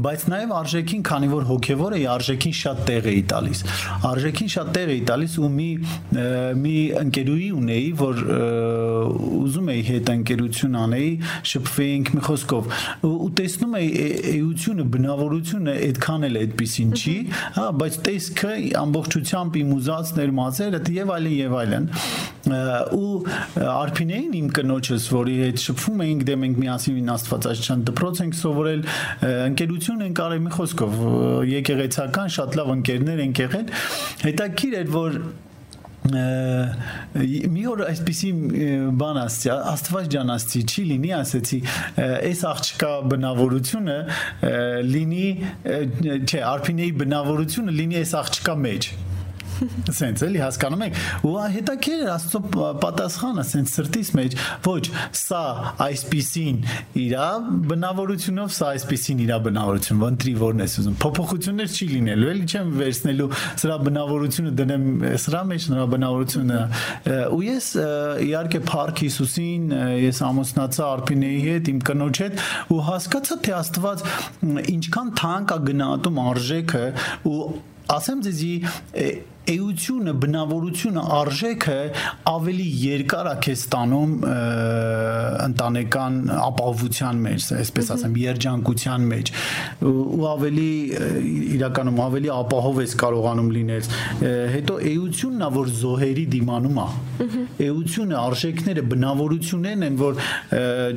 [0.05, 3.63] բայց նաև արժեքին, քանի որ հոգևոր էի, արժեքին շատ տեղ էի տալիս։
[4.11, 5.69] Արժեքին շատ տեղ էի տալիս ու մի
[6.61, 8.23] մի ընկերուհի ունեի, որ
[9.41, 11.11] ուզում էի հետ ընկերություն անեի,
[11.51, 12.75] շփվեինք մի խոսքով
[13.11, 13.91] ու տեսնում էի
[14.31, 17.17] էությունը, բնավորությունը այդքան էլ այդպեսին չի,
[17.61, 21.89] հա, բայց տեսքը ամբողջությամբ իմ ուզածներ, մազերը եւ այլն եւ այլն
[22.51, 23.11] ու
[23.71, 28.83] արփինեին իմ կնոջս, որի հետ շփվում էինք, դե մենք միասին Աստվածաշնչյան դպրոց ենք սովորել,
[29.51, 30.99] ընկերություն ենք արել մի խոսքով,
[31.51, 33.71] եկեղեցական շատ լավ ընկերներ ենք եղել։
[34.25, 35.23] Հետաքրիր էր, որ
[36.01, 38.31] մի օր այսպեսի
[39.01, 41.59] բան ասցի աստված ջան ասցի չի լինի ասեցի
[42.07, 43.99] այս աղջկա բնավորությունը
[44.89, 45.29] լինի
[46.25, 48.91] չէ արփինեի բնավորությունը լինի այս աղջկա մեջ
[49.61, 52.41] Սենց էլի հասկանում եք։ Ու հետաքրիր աստծո
[52.81, 54.85] պատասխանը սենց սրտից մեջ, ոչ,
[55.21, 55.43] սա
[55.85, 56.61] այսպիսին
[57.01, 57.27] իրա
[57.71, 63.29] բնավորությունով, սա այսպիսին իրա բնավորություն, ոնտրի որն ես ուզում։ Փոփոխություններ չի լինելու, էլի չեմ վերցնելու
[63.61, 64.87] սրա բնավորությունը դնեմ
[65.25, 66.61] սրա մեջ նրա բնավորությունը։
[67.37, 67.69] Ու ես
[68.31, 74.05] իհարկե Փարք Հիսուսին ես ամուսնացա Արփինեի հետ, իմ կնոջ հետ ու հասկացա թե Աստված
[74.71, 76.85] ինչքան թանկ է գնահատում արժեքը
[77.31, 77.41] ու
[77.91, 78.55] ասեմ ձեզի
[79.49, 81.79] էությունը, բնավորությունը, արժեքը
[82.31, 84.13] ավելի երկար է քեզ տանում
[85.47, 89.33] ընտանեկան ապահովության մեջ, այսպես ասեմ, երջանկության մեջ
[89.91, 90.69] ու ավելի
[91.57, 93.91] իրականում ավելի ապահով ես կարողանում լինել։
[94.55, 96.89] Հետո էությունն է, որ զոհերի դիմանում է։
[97.71, 100.21] Էությունը, արժեքները, բնավորություններն են, որ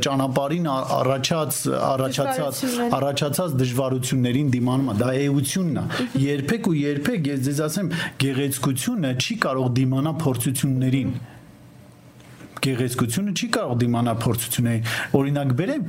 [0.04, 1.60] ճանապարհին առաջած
[1.94, 2.62] առաջացած
[3.00, 7.92] առաջացած դժվարություններին դիմանում է։ Դա էությունն է։ Երբեք ու երբեք ես ձեզ ասեմ,
[8.34, 11.10] գեղեցկությունը չի կարող դիմանա փորձություններին
[12.64, 14.88] գեղեցկությունը չի կարող դիմանա փորձություններին
[15.20, 15.84] օրինակ բերեմ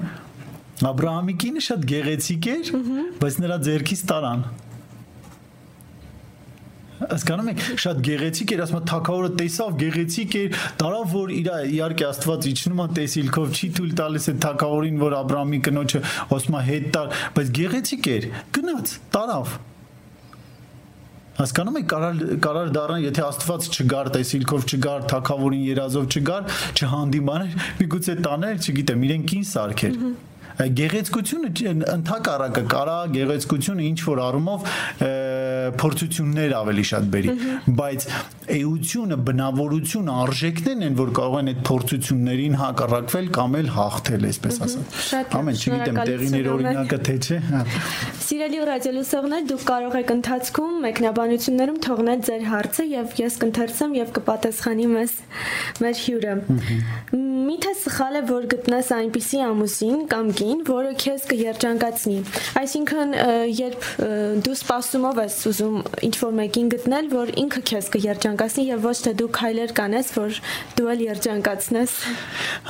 [0.85, 2.71] Աբ รา համի կինը շատ գեղեցիկ էր
[3.23, 4.41] բայց նրա ձերքից տարան
[7.05, 12.49] հասկանում եք շատ գեղեցիկ էր ասում թակավորը տեսավ գեղեցիկ էր տարավ որ իր իհարկե Աստված
[12.51, 16.03] իջնում է տեսիլքով չի թույլ տալիս այդ թակավորին որ Աբրահամի կնոջը
[16.39, 18.29] ասում է հետ տար բայց գեղեցիկ էր
[18.59, 19.57] գնաց տարավ
[21.35, 28.15] Հասկանում եք կարար կարար դառնա եթե Աստված չգար տեսիլքով չգար թակավորին երազով չգար չհանդիմաներ միգուցե
[28.29, 29.99] տաներ չգիտեմ իրեն կին սարքեր
[30.55, 31.49] գեղեցկությունը
[31.95, 34.69] ընդհակառակը կարա գեղեցկությունը ինչ որ առումով
[35.81, 37.35] փորձություններ ավելի շատ բերի
[37.81, 38.07] բայց
[38.55, 45.35] էությունը բնավորությունը արժեքներն են որ կարող են այդ փորձություններին հակառակվել կամ էլ հաղթել այսպես ասած
[45.41, 47.65] ամեն չգիտեմ տեղիներ օրինակը թե չէ հա
[48.25, 54.89] Սիրելի ռադիոլուսողներ դուք կարող եք ընթացքում մեկնաբանություններում թողնել ձեր հարցը եւ ես կընթերցեմ եւ կպատասխանի
[54.95, 55.17] մեզ
[55.85, 56.37] մեր հյուրը
[57.45, 62.15] Միթե սխալ է որ գտնես այնպիսի ամուսին կամ կին, որը քեզ կերջանկացնի։
[62.61, 63.13] Այսինքն,
[63.59, 63.89] երբ
[64.47, 65.77] դու սպասումով ես ուզում
[66.09, 70.41] ինչ-որ մեկին գտնել, որ ինքը քեզ կերջանկացնի եւ ոչ թե դու քայլեր կանես, որ
[70.79, 71.97] դու էլ երջանկացնես։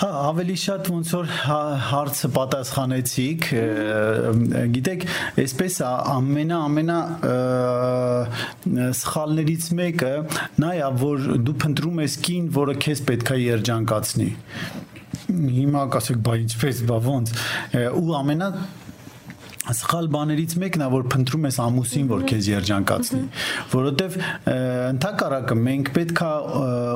[0.02, 1.60] Հա, ավելի շատ ոնց որ հա,
[1.94, 3.48] հարցը պատասխանեցիք,
[4.74, 5.08] գիտեք,
[5.44, 6.98] այսպես ամենա ամենա
[9.00, 10.12] սխալներից մեկը
[10.64, 14.30] նա է, որ դու փնտրում ես կին, որը քեզ պետքա երջանկացնի
[15.24, 17.32] հիմա կասեք բա ինչպես բա ոնց
[18.00, 18.48] ու ամենա
[19.72, 23.20] սխալ բաներից մեկն է որ փնտրում ես ամուսին որ քեզ երջանկացնի
[23.72, 24.16] որովհետև
[24.54, 26.30] ընդհակառակը մենք պետքա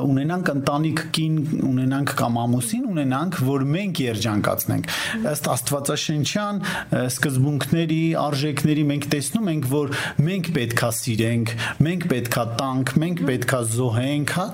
[0.05, 4.91] ունենանք ընտանիք կին ունենանք կամ ամուսին ունենանք որ մենք երջանկացնենք
[5.33, 6.61] ըստ աստվածաշնչյան
[7.09, 9.95] սկզբունքների արժեքների մենք տեսնում ենք որ
[10.29, 11.55] մենք պետքա սիրենք
[11.89, 14.47] մենք պետքա տանք մենք պետքա զոհենք հա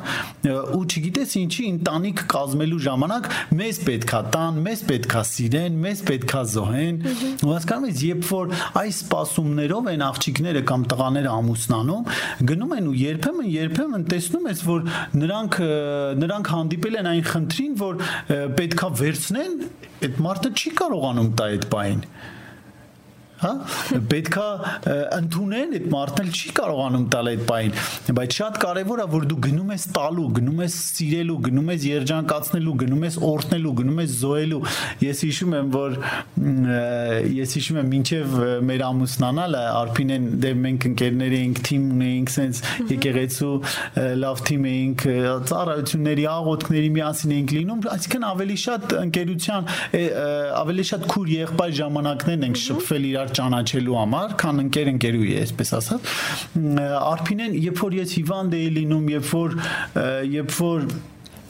[0.76, 7.00] ու չգիտես ինչի ընտանիք կազմելու ժամանակ մեզ պետքա տան մեզ պետքա սիրեն մեզ պետքա զոհեն
[7.46, 12.14] ու հասկանում ես երբ որ այս սպասումներով են աղջիկները կամ տղաները ամուսնանում,
[12.52, 14.88] գնում են ու երբեմն երբեմն տեսնում ես, որ
[15.24, 15.60] նրանք
[16.26, 18.06] նրանք հանդիպել են այն խնդրին, որ
[18.60, 19.60] պետքա վերցնեն,
[20.06, 22.02] այդ մարդը չի կարողանում տա այդ բային
[23.42, 23.52] հա?
[24.12, 24.46] Պետքա
[25.18, 27.74] ընդունեն այդ մարդն չի կարողանում տալ այդ բային
[28.18, 32.76] բայց շատ կարևոր է որ դու գնում ես տալու գնում ես սիրելու գնում ես երջանկացնելու
[32.84, 34.62] գնում ես օրհնելու գնում ես զոհելու
[35.06, 35.98] ես հիշում եմ որ
[37.36, 38.38] ես հիշում եմ մինչև
[38.70, 42.62] մեր ամուսնանալը արփինեն դե մենք ընկերներ էինք թիմ ունեինք սենց
[42.96, 43.54] եկեղեցու
[44.26, 45.06] լավ թիմ էինք
[45.52, 49.70] ծառայությունների աղոթքների միասին էինք լինում այսինքն ավելի շատ ընկերության
[50.66, 56.14] ավելի շատ քուր եղբայր ժամանակներն ենք շփվել իրար ճանաչելու համար, քան ընկեր ընկերուի այսպես ասած։
[57.00, 59.60] Արփինեն, երբ որ ես հիվանդ էի լինում, երբ որ
[60.36, 60.88] երբ որ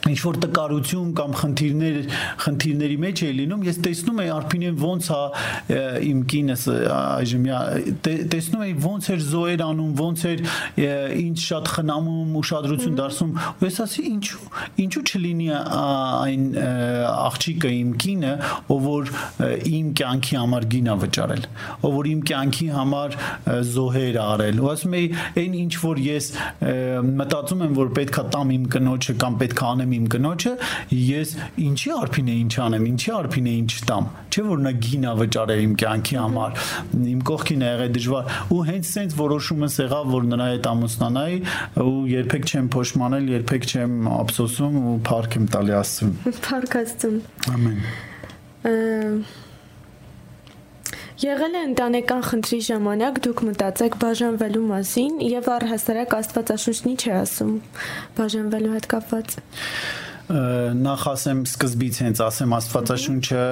[0.05, 1.95] ինչ որ տկարություն կամ խնդիրներ
[2.43, 6.65] խնդիրների մեջ է լինում ես տեսնում եմ արփինեն ոնց է իմ կինս
[6.95, 7.47] այժմ
[8.05, 10.43] տեսնում եմ ոնց էր զոհեր անում ոնց էր
[11.25, 14.43] ինչ շատ խնամում ուշադրություն դարձնում ու ես ասի ինչու
[14.85, 16.45] ինչու չլինի այն
[17.15, 18.35] աղջիկը իմ կինը
[18.75, 19.11] ով որ
[19.73, 21.43] իմ կյանքի համար գինա վճարել
[21.81, 23.17] ով որ իմ կյանքի համար
[23.73, 26.31] զոհեր արել ու ասում եմ այն ինչ որ ես
[27.15, 30.53] մտածում եմ որ պետքա տամ իմ կնոջը կամ պետքա անեմ իմ կնոջը,
[30.99, 31.33] ես
[31.65, 35.63] ինչի արփին է ինչ անեմ, ինչի արփին է ինչ տամ, չէ որ նա գինա վճարել
[35.65, 36.59] իմ կյանքի համար,
[37.15, 41.39] իմ կողքին է եղել դժվար ու հենց սենց որոշումս եղավ, որ նրա հետ ամուսնանայի
[41.85, 46.13] ու երբեք չեմ փոշմանել, երբեք չեմ ափսոսում ու փառք եմ տալի Աստծուն։
[46.49, 47.17] Փառք Աստծուն։
[47.55, 47.81] Ամեն։
[51.25, 57.53] Եղել է ընտանեկան խնդրի ժամանակ դուք մտածեք բաժանվելու մասին եւ առհասարակ Աստվածաշունչն ինչ է ասում
[58.19, 59.37] բաժանվելու հետ կապված
[60.85, 63.45] նախ ասեմ սկզբից հենց ասեմ Աստվածաշունչը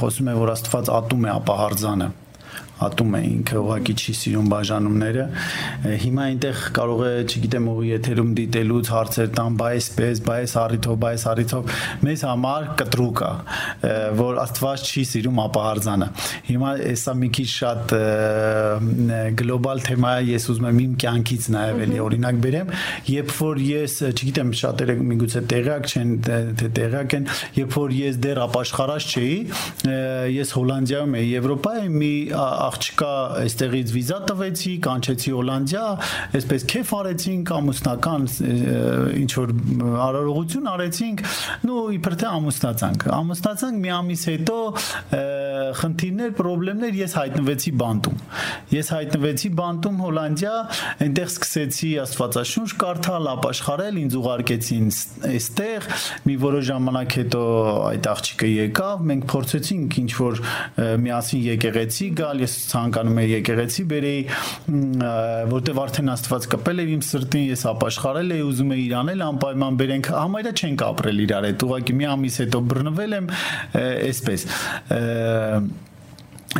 [0.00, 2.10] խոսում է որ Աստված ատում է ապահարձանը
[2.86, 5.24] ատում է ինքը ուղակի չի սիրում բաժանումները
[6.04, 10.98] հիմա այնտեղ կարող է չգիտեմ ուղի եթերում դիտելուց հարցեր տան բայ այսպես բայ այս առիթով
[11.00, 11.74] բայ այս առիթով
[12.06, 16.08] մեզ համար կտրուկ է որ Աստված չի սիրում ապահարձանը
[16.50, 17.94] հիմա հեսա մի քիչ շատ
[19.40, 22.72] գլոբալ թեմա է ես ուզում եմ իմ կյանքից նաև էլի օրինակ բերեմ
[23.10, 26.14] երբ որ ես չգիտեմ շատերը միգուցե տեղյակ չեն
[26.60, 27.28] թե տեղյակ են
[27.60, 29.38] երբ որ ես դեռ ապաշխարած չէի
[30.36, 32.12] ես Հոլանդիայում էի Եվրոպայում մի
[32.70, 33.12] աղջկա
[33.44, 35.84] այստեղից վիզա տվեցի, կանչեցի Հոլանդիա,
[36.40, 38.28] այսպես քեֆ արեցինք, ամուսնական
[39.20, 39.54] ինչ որ
[40.08, 41.24] արարողություն արեցինք,
[41.66, 44.58] նու իբր թե ամուսնացանք։ Ամուսնացանք մի ամիս հետո
[45.80, 46.34] խնդիրներ,
[46.80, 48.20] խնդիրներ ես հայտնվեցի բանտում։
[48.72, 50.54] Ես հայտնվեցի բանտում Հոլանդիա,
[51.04, 54.88] այնտեղ սկսեցի Աստվածաշունչ կարդալ, ապաշխարել, ինձ ուղարկեցին
[55.30, 55.88] այստեղ,
[56.26, 57.42] մի որոշ ժամանակ հետո
[57.90, 60.42] այդ աղջիկը եկավ, մենք փորձեցինք ինչ որ
[61.04, 64.22] միասին եկեղեցի գալ, ես ցանկանում եի եկեղեցի բերեի,
[65.50, 70.10] որտեվ արդեն Աստված կպել էր իմ սրտին, ես ապաշխարել էի, ուզում էի իրանել անպայման բերենք,
[70.20, 73.30] համարյա չենք ապրել իրար հետ, ուղղակի մի ամիս հետո բռնվել եմ,
[74.10, 74.48] այսպես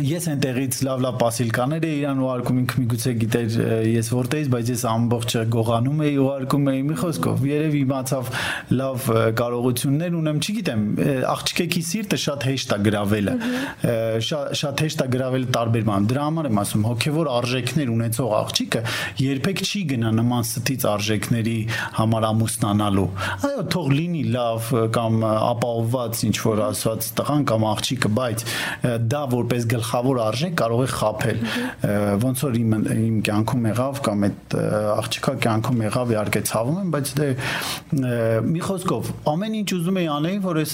[0.05, 3.55] ես այնտեղից լավ-լավ պասիլկաներ էի իրան ուղարկում ինքը միգուցե գիտեր
[3.91, 8.31] ես որտեղից բայց ես ամբողջը գողանում էի ուղարկում էի մի խոսքով երևի իմացավ
[8.81, 9.07] լավ
[9.41, 10.85] կարողություններ ունեմ չգիտեմ
[11.31, 13.35] աղջիկեքի սիրտը շատ հեշտ է գravelը
[14.61, 18.83] շատ հեշտ է գravelը տարբեր բան դրա համար եմ ասում հոգևոր արժեքներ ունեցող աղջիկը
[19.21, 21.57] երբեք չի գնա նման ստից արժեքների
[21.99, 23.07] համար ամուսնանալու
[23.51, 28.45] այո թող լինի լավ կամ ապահովված ինչ որ ասված տղան կամ աղջիկը բայց
[29.11, 29.90] դա որպես գլխավոր
[30.25, 31.39] արժեք կարող է խაფել
[32.21, 34.55] ոնց որ իմ իմ կյանքում եղավ կամ այդ
[34.91, 37.27] աղջիկա կյանքում եղավ իհարկե ցավում եմ բայց դե
[38.51, 40.73] մի խոսքով ամեն ինչ ուզում էի անել որ այս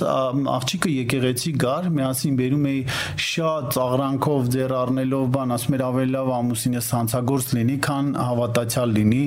[0.58, 2.82] աղջիկը եկեղեցի գար միասին բերում էի
[3.28, 9.24] շատ ծաղրանքով ձեռ առնելով բան ասում էր ավելի լավ ամուսինս հանցագործ լինի քան հավատացյալ լինի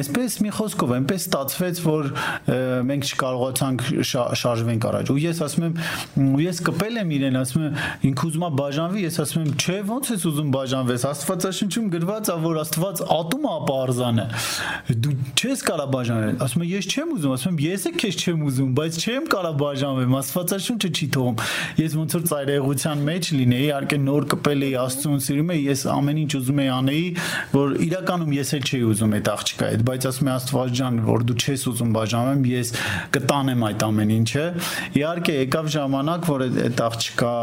[0.00, 2.10] այսպես մի խոսքով այնպես ստացվեց որ
[2.90, 3.86] մենք չկարողացանք
[4.40, 7.78] շարժվենք առաջ ու ես ասում եմ ու ես կպել եմ իրեն ասում եմ
[8.10, 12.36] ինքը ուզում է բաժանվի ես ասում եմ, չէ, ո՞նց ես ուզում բաժանվես։ Աստվածաշնչում գրված է,
[12.44, 14.26] որ Աստված ատում է ապարզանը։
[15.04, 18.44] Դու չես կարա բաժանել։ Ասում եմ, ես չեմ ուզում, ասում եմ, ես էլ քեզ չեմ
[18.50, 21.40] ուզում, բայց չեմ կարա բաժանվեմ։ Աստվածաշունչը չի թողում։
[21.80, 26.20] Ես ոնց որ ծայրեղության մեջ լինեի, իհարկե նոր կպել էի Աստծուն սիրում էի, ես ամեն
[26.20, 27.06] ինչ ուզում էի անեի,
[27.54, 31.26] որ իրականում ես էլ չէի ուզում այդ աղջկա հետ, բայց ասում եմ Աստված ջան, որ
[31.30, 32.72] դու չես ուզում բաժանվեմ, ես
[33.16, 34.46] կտանեմ այդ ամեն ինչը։
[35.00, 37.34] Իհարկե եկավ ժամանակ, որ այդ աղջկա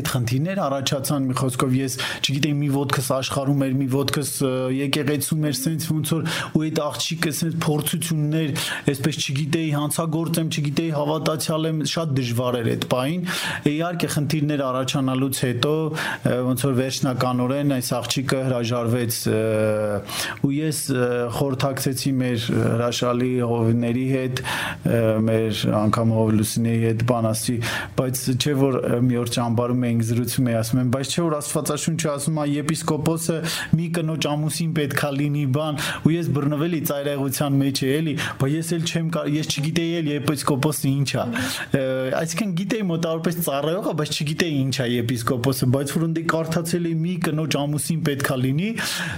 [0.00, 4.30] այդ խնդիրներ առաջացան մի խոսքով ես չգիտեի մի ոդկս աշխարհում էր մի ոդկս
[4.78, 6.22] եկեղեցում էր սենց ոնց որ
[6.52, 8.50] ու այդ աղջիկը սենց փորձություններ
[8.92, 13.22] այսպես չգիտեի հանցագործեմ չգիտեի հավատացյալ եմ շատ դժվար էր այդ պահին
[13.72, 15.74] իհարկե խնդիրներ առաջանալուց հետո
[16.48, 19.18] ոնց որ վերջնականորեն այս աղջիկը հրաժարվեց
[20.42, 20.80] ու ես
[21.36, 24.42] խորհրդակցեցի մեր հրաշալի հովիների հետ
[25.28, 27.56] մեր անգամ հովլուսինեի հետ բանասի
[27.98, 31.33] բայց չէ որ մի օր ճամբարում զրուցում էինք, զրուցում էի, ասում եմ, բայց չէ որ
[31.37, 33.35] Աստվածաշունչը ասում է եպիսկոպոսը
[33.77, 38.71] մի կնոջ ամուսին պետքա լինի բան, ու ես բռնվելի ծայրահեղության մեջ էի, էլի, բայց ես
[38.77, 41.25] էլ չեմ ես չգիտեի էլ եպիսկոպոսը ինչ է։
[42.17, 47.13] Այսինքն գիտեի մոտավորապես ծառայողը, բայց չգիտեի ինչ է եպիսկոպոսը, բայց որ ընդի կարդացել էի մի
[47.27, 48.69] կնոջ ամուսին պետքա լինի,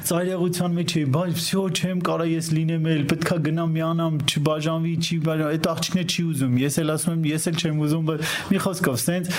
[0.10, 5.18] ծայրահեղության մեջ էի, բայց всё չեմ կարա ես լինեմ էլ, պետքա գնամ միանամ, չբաժանվի, չի
[5.30, 8.34] բաժան, այդ աղջիկն է չի ուզում։ Ես էլ ասում եմ, ես էլ չեմ ուզում, բայց
[8.50, 9.30] մի խոսքով, սենց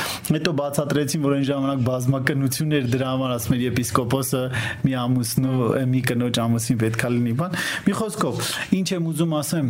[0.40, 4.41] հետո բացատրեցի ասացին, որ այն ժամանակ բազմակնություն էր դրա համար ասում էր եպիսկոպոսը
[4.85, 8.41] մի ամուսնու մի կնոջ ամուսին պետքա լինի բան։ Մի խոսքով,
[8.79, 9.69] ինչ եմ ուզում ասեմ,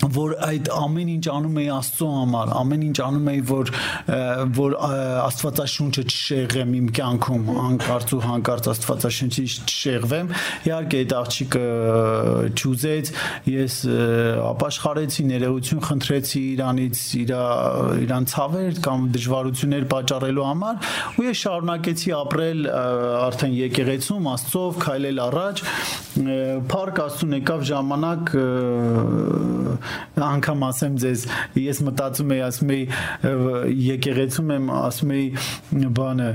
[0.00, 3.72] որ այդ ամեն ինչ անում էի Աստծո համար, ամեն ինչ անում էի որ
[4.56, 10.30] որ Աստվածաշունչը չշեղեմ իմ կյանքում, անկարծ ու հանկարծ Աստվածաշունչից չշեղվեմ։
[10.70, 11.64] Իհարկե այդ աղջիկը
[12.60, 13.12] ճուզեց,
[13.50, 13.76] ես
[14.50, 17.34] ապաշխարեցի, ներողություն խնդրեցի իրանից, իր
[18.06, 20.90] իրան ցավեր կամ դժվարություններ պատճառելու համար,
[21.20, 25.64] ու ես շարունակեցի ապրել արդեն եկեղեցում Աստծով, քայլել առաջ։
[26.70, 28.34] Փառք Աստծուն եկավ ժամանակ
[30.30, 31.24] անգամ ասեմ ձեզ
[31.60, 32.84] ես մտածում եի ասում եի
[33.90, 36.30] եկեղեցում եմ ասում եի բանը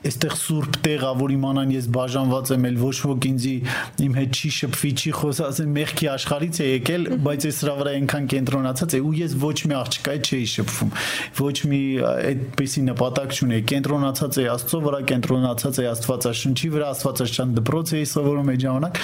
[0.00, 3.52] այստեղ սուրբ տեղ որ իմանան ես բաժանված եմ էլ ոչ ոք ինձի
[4.00, 7.92] իմ հետ չի շփվի չի խոս ասեն մեղքի աշխարից է եկել բայց ես սրա վրա
[7.98, 10.94] այնքան կենտրոնացած է ու ես ոչ մի աղջկայի չէի շփվում
[11.40, 17.94] ոչ մի այդպեսի նպատակ չունեի կենտրոնացած էի աստծո վրա կենտրոնացած էի աստվածաշնչի վրա աստվածաշան դպրոց
[18.00, 19.00] էի սովորում այդ ժամանակ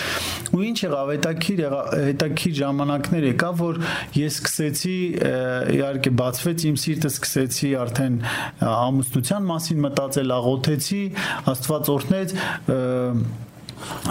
[0.56, 1.62] ու ինչ եղավ հետաքրիր
[2.06, 3.80] հետաքրիր ժամանակներ եկա որ
[4.16, 4.96] ես սկսեցի
[5.76, 8.18] իհարկե բացվեց իմ սիրտը սկսեցի արդեն
[8.66, 11.02] ամուսնության մասին մտածել աղոթեցի գնացի
[11.50, 12.34] աստված օրհնեց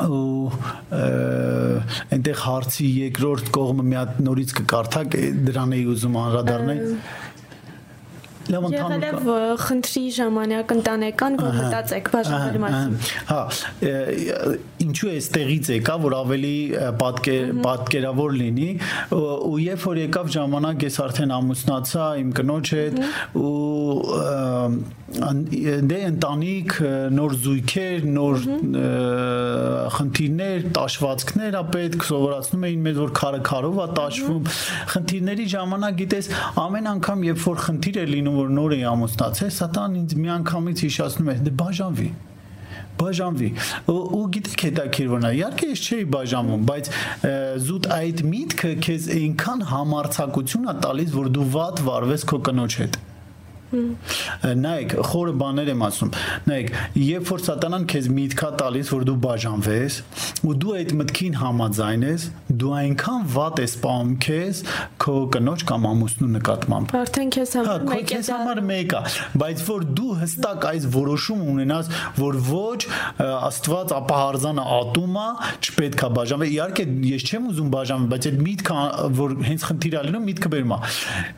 [0.05, 0.49] ու
[2.15, 5.15] այնտեղ հարցի երկրորդ կողմը մի հատ նորից կկարդակ
[5.47, 6.81] դրան էի ուզում անդրադառնալ
[8.45, 12.97] Լավ ընդհանուր Եղել խնդրի ժամանակ ընտանեկան որ մտածեք բաժանելու մասին։
[13.29, 13.39] Հա,
[14.85, 16.57] ինչու է ստեղից եկա, որ ավելի
[17.01, 18.69] պատկեր պատկերավոր լինի
[19.15, 23.01] ու երբ որ եկավ ժամանակ ես արդեն ամուսնացա իմ կնոջ հետ
[23.41, 23.55] ու
[25.15, 26.75] դե ընտանիք,
[27.15, 28.45] նոր զույգեր, նոր
[29.95, 34.49] խնդիրներ, տաշվածքներ ա պետք, սովորացնում էին մեզ որ քարը քարով ա տաշվում։
[34.95, 36.29] Խնդիրների ժամանակ գիտես
[36.65, 40.81] ամեն անգամ երբ որ խնդիր է լինում զգում որ նոր էի ամուսնացել, սատանան ինձ միանգամից
[40.85, 42.09] հիշացնում է՝ դե բաժանվի
[42.99, 43.49] բաժանվի
[43.91, 46.89] ու, գիտեք հետաքրքիրն է իհարկե ես չէի բաժանվում բայց
[47.65, 52.99] զուտ այդ միտքը քեզ այնքան համարցակություն է տալիս որ դու վատ վարվես քո կնոջ հետ
[53.65, 56.11] Նայեք, խորը բաներ եմ ասում։
[56.45, 56.67] Նայեք,
[57.01, 59.97] երբ որ սատանան քեզ միտքա տալիս, որ դու բաժանվես,
[60.45, 62.27] ու դու այդ մտքին համաձայն ես,
[62.61, 64.61] դու այնքան վատ ես սպանում քեզ
[65.01, 69.01] քո կնոջ կամ ամուսնու նկատմամբ։ Արդեն քեզ համար հա, մեկ է։ Քեզ համար մեկ է,
[69.41, 71.91] բայց որ դու հստակ այս որոշում ունենաս,
[72.21, 72.79] որ ոչ
[73.25, 75.27] Աստված ապահարզանը ատում է,
[75.65, 78.77] չպետք է բաժանվել։ Իհարկե ես չեմ ուզում բաժանվել, բայց այդ միտքը
[79.19, 80.79] որ հենց խնդիր ալինու միտքը բերում է։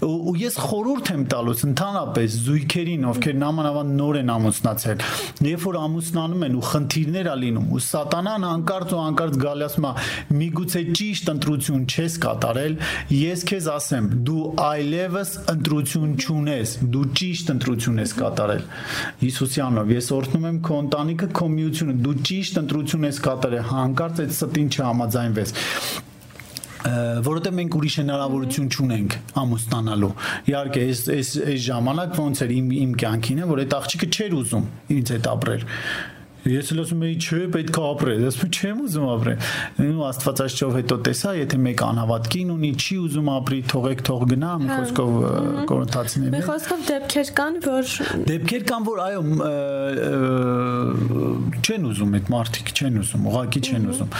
[0.07, 5.03] Ու ես խորհուրդ եմ տալուց ընդհանրապես այս զույգերին, ովքեր նամանավան նոր են ամուսնացել,
[5.47, 9.88] երբ որ ամուսնանում են ու խնդիրներ ա լինում, ու սատանան անկարծ ու անկարծ գալի ասում
[9.88, 9.91] է՝
[10.41, 12.78] միգուցե ճիշտ ընտրություն չես կատարել,
[13.18, 18.68] ես քեզ ասեմ, դու այլևս ընտրություն չունես, դու ճիշտ ընտրություն ես կատարել։
[19.24, 24.38] Հիսուսյանով ես օրհնում եմ քո ընտանիքը, քո միությունը, դու ճիշտ ընտրություն ես կատարել, հանկարծ այդ
[24.38, 25.57] ստին չհամաձայնվես
[27.28, 30.11] որովհետեւ մենք ուրիշ հնարավորություն չունենք ամուսնանալու։
[30.51, 34.38] Իհարկե, այս այս այս ժամանակ ոնց էր իմ իմ կյանքին է, որ այդ աղջիկը չէր
[34.38, 35.65] ուզում ինձ հետ ապրել
[36.48, 39.38] Ես էլ ասում էի, չէ, պետք է ապրել։ Ասում չեմ ուզում ապրել։
[39.88, 44.52] Ու Աստվածաշչով հետո տեսա, եթե մեկ անհավատ կին ունի, չի ուզում ապրի, թողեք թող գնա,
[44.64, 45.12] մի հա, խոսքով
[45.72, 47.91] կորոնտացիներ։ Մի խոսքով դեպքեր կան, որ
[48.28, 49.22] Դեպքեր կան, որ այո,
[51.68, 54.16] չեն ուզում այդ մարդիկ, չեն ուզում, ուղակի չեն ուզում։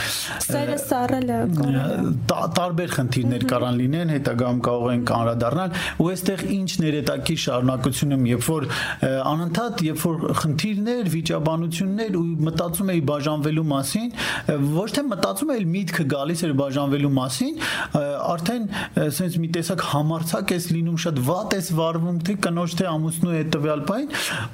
[0.48, 1.38] Սերը սառել է
[2.58, 8.48] տարբեր խնդիրներ կարան լինեն, հետագայում կարող են կանրադառնալ, ու այստեղ ինչ ներետակի շարունակություն եմ, երբ
[8.48, 8.68] որ
[9.08, 14.08] անընդհատ, երբ որ խնդիրներ, վիճաբանություններ ու մտածում էի բաժանվելու մասին,
[14.78, 17.54] ոչ թե մտածում էի միտքը գալիս էր բաժանվելու մասին,
[17.98, 18.68] արդեն
[19.04, 23.50] ասենց մի տեսակ համարցակ էս լինում շատ վատ էս վարվում թե կնոջ թե ամուսնու հետ
[23.54, 24.06] տվյալ բան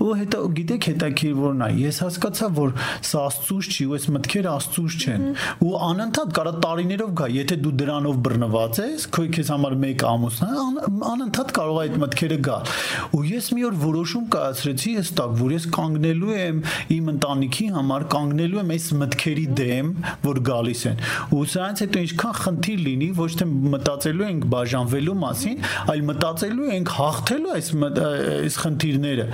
[0.05, 2.75] ու հետո գիտեք հետաքրիր որն է ես հասկացա որ
[3.09, 5.27] սա աստծուց չի ու այս մտքերը աստծուց չեն
[5.65, 10.79] ու անընդհատ կարա տարիներով գա եթե դու դրանով բռնված ես քո քեզ համար մեկ ամուսն
[11.15, 12.73] անընդհատ կարող է այդ մտքերը գալ
[13.15, 16.61] ու ես մի օր որոշում կայացրեցի հստակ որ ես կանգնելու եմ
[16.95, 19.91] իմ ընտանիքի ընտանիքի համար կանգնելու եմ այս մտքերի դեմ,
[20.25, 21.03] որ գալիս են։
[21.35, 25.59] Ու սրանից հետո ինչքան խնդիր լինի, ոչ թե մտածելու ենք բաժանվելու մասին,
[25.95, 27.69] այլ մտածելու ենք հաղթելու այս
[28.35, 29.27] այս խնդիրները։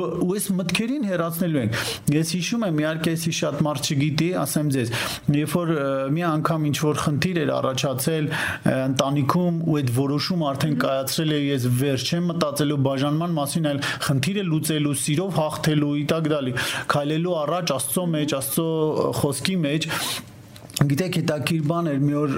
[0.00, 1.78] Ու այս մտքերին հեռացնելու ենք։
[2.10, 4.92] Ես հիշում եմ, իհարկե, էսի շատ մարդ չգիտի, ասեմ ձեզ,
[5.40, 5.72] երբ որ
[6.10, 8.30] մի անգամ ինչ որ խնդիր էր առաջացել
[8.70, 14.44] ընտանիքում ու այդ որոշում արդեն կայացրել է ես վերջ չեմ մտածելու բաժանման մասին, այլ խնդիրը
[14.50, 16.54] լուծելու, սիրով հաղթելու, իտակ դալի,
[16.90, 18.66] քայլելու առաջ Աստծո մեջ, Աստծո
[19.20, 19.88] խոսքի մեջ
[20.80, 22.36] Գիտեք, հետաքրիր բան էր, մի օր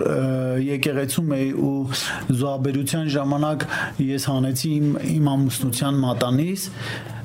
[0.66, 1.74] եկեղեցում էի ու
[2.40, 3.66] զոհաբերության ժամանակ
[4.02, 6.64] ես հանեցի իմ իմ ամուսնության մատանիս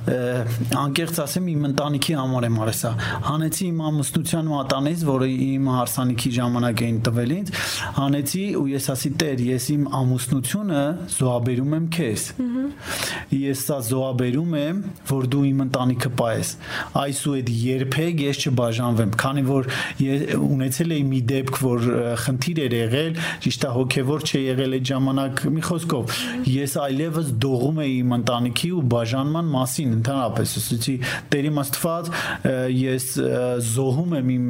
[0.08, 2.92] անկեղծ ասեմ իմ ընտանիքի համար եմ արել սա
[3.28, 7.52] հանեցի իմ ամուսնության մատանից որը իմ հարսանիքի ժամանակ էին տվել ինձ
[7.98, 10.82] հանեցի ու ես ասի Տեր ես իմ ամուսնությունը
[11.18, 12.24] զոհաբերում եմ քեզ
[13.38, 14.82] ես սա զոհաբերում եմ
[15.12, 16.52] որ դու իմ ընտանիքը պայես
[17.02, 19.70] այսու այդ երբեք ես չբաժանվեմ քանի որ
[20.48, 21.88] ունեցել էի մի դեպք որ
[22.24, 26.18] խնդիր էր եղել ճիշտ է հոգևոր չէ եղել այդ ժամանակ մի խոսքով
[26.54, 30.96] ես այլևս դողում էի իմ ընտանիքի ու բաժանման մասին ընդհանրապես ասեցի
[31.34, 32.12] Տերիմ Աստված
[32.78, 33.08] ես
[33.68, 34.48] զոհում եմ իմ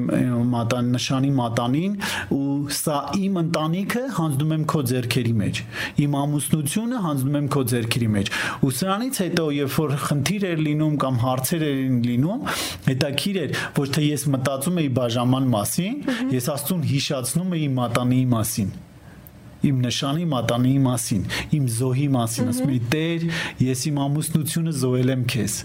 [0.54, 1.98] մատան նշանի մատանին
[2.38, 5.62] ու սա իմ ընտանիքը հանձնում եմ քո ձեռքերի մեջ
[6.08, 8.32] իմ ամուսնությունը հանձնում եմ քո ձեռքերի մեջ
[8.68, 12.44] ու սրանից հետո երբ որ խնդիր էր լինում կամ հարցեր էր լինում
[12.88, 16.04] հետաքրիր էր ոչ թե ես մտածում էի բաժանման մասին
[16.38, 18.76] ես աստուն հիշացնում էի մատանի մասին
[19.68, 21.24] իմ նշանի մատանի մասին,
[21.58, 23.24] իմ զոհի մասին, ասում եմ Տեր,
[23.62, 25.56] ես իմ ամուսնությունը զոհել եմ քեզ։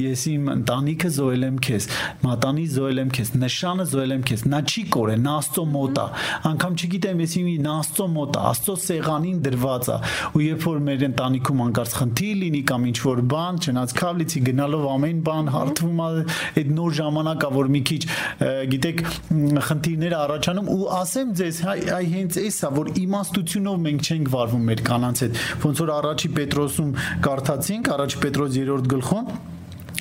[0.00, 1.86] Ես իմ ընտանիքը զոհել եմ քեզ,
[2.26, 6.06] մատանի զոհել եմ քեզ, նշանը զոհել եմ քեզ։ Նա չի կորե, նա Աստծո մոտ է։
[6.50, 9.98] Անկամ չգիտեմ, ես իմի նա Աստծո մոտ է, Աստծո սեղանին դրված է։
[10.36, 14.86] Ու երբ որ մեր ընտանիքում անկարծ խնդիր լինի կամ ինչ որ բան, չնայած քավլիցի գնալով
[14.96, 16.08] ամեն բան հարթվում է,
[16.56, 18.02] այդ նոր ժամանակա, որ մի քիչ
[18.76, 19.02] գիտեք,
[19.66, 21.60] խնդիրները առաջանում ու ասեմ ձեզ,
[21.96, 26.28] այ հենց էսա, որ իմաստ իմաստությունով մենք չենք վարվում մեր կանանց հետ ոնց որ առաջի
[26.36, 26.90] պետրոսում
[27.26, 29.30] կարդացինք առաջի պետրոս 3-րդ գլխում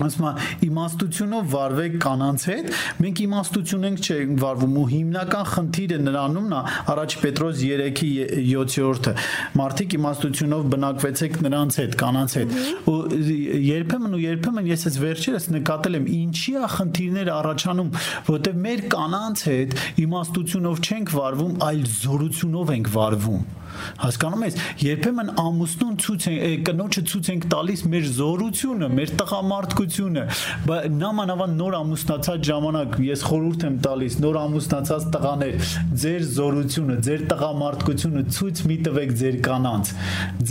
[0.04, 0.34] ասում է
[0.66, 2.70] իմաստությունով վարվեք կանանց հետ
[3.06, 6.62] մենք իմաստություն ենք չէ վարվում ու հիմնական խնդիրը նրանումն է
[6.96, 8.10] առաջ Պետրոս 3-ի
[8.52, 9.14] 7-րդը
[9.62, 12.56] մարդիկ իմաստությունով բնակվեցեք նրանց հետ կանանց հետ
[12.92, 12.98] ու
[13.66, 17.92] երբեմն ու երբեմն ես այս վերջերս նկատել եմ ինչի է խնդիրներ առաջանում
[18.30, 23.46] որովհետև մեր կանանց հետ իմաստությունով չենք վարվում այլ զորությունով ենք վարվում
[24.02, 30.24] Հասկանում ես, երբեմն ամուսնուն ցույց են կնոջը ցույց ենք տալիս մեր զորությունը, մեր տղամարդկությունը,
[30.66, 35.56] բայց նամանավան նոր ամուսնացած ժամանակ ես խորհուրդ եմ տալիս նոր ամուսնացած տղաներ,
[36.06, 39.92] ձեր զորությունը, ձեր տղամարդկությունը ցույց մի տվեք ձեր կանանց,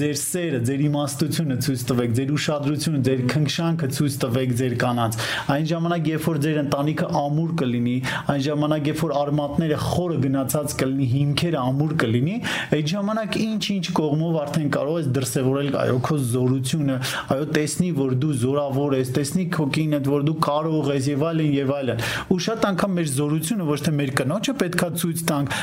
[0.01, 5.19] ձեր սերը, ձեր իմաստությունը ցույց տվեք, ձեր ուշադրությունը, ձեր քնքշանքը ցույց տվեք ձեր կանանց։
[5.55, 7.97] Այն ժամանակ, երբ որ ձեր ընտանիքը ամուր կլինի,
[8.35, 12.37] այն ժամանակ, երբ որ արմատները խորը գնացած կլինի, հիմքերը ամուր կլինի,
[12.75, 13.14] այդ ժամանակ
[13.45, 16.97] ինչ-ինչ կողմով արդեն կարող ես դրսևորել այո քո զորությունը,
[17.35, 21.51] այո տեսնի, որ դու զորավոր ես, տեսնի քո կինդ, որ դու կարող ես եւ այլն
[21.55, 22.03] եւ այլն։
[22.35, 25.57] Ու շատ անգամ մեր զորությունը ոչ թե մեր կնոջը պետքա ցույց տանք,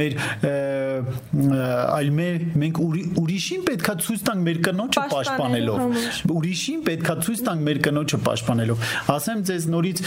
[0.00, 0.16] մեր
[1.94, 2.80] այլ մեր մենք
[3.24, 5.78] ուրիշին պետքա ցույց տանք մեր կնոջը պաշտպանելով։
[6.34, 8.84] Ուրիշին պետքա ցույց տանք մեր կնոջը պաշտպանելով։
[9.14, 10.02] Ասեմ ձեզ նորից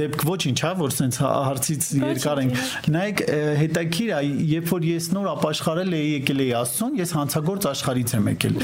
[0.00, 2.62] դեպք ոչինչ, հա, որ սենց հարցից երկար ենք։
[2.94, 3.22] Նայեք
[3.60, 4.20] հետաքրիր է,
[4.54, 8.58] երբ որ ես նոր ապաշխարել էի եկել էի Աստծուն, ես հանցագործ աշխարից եմ եկել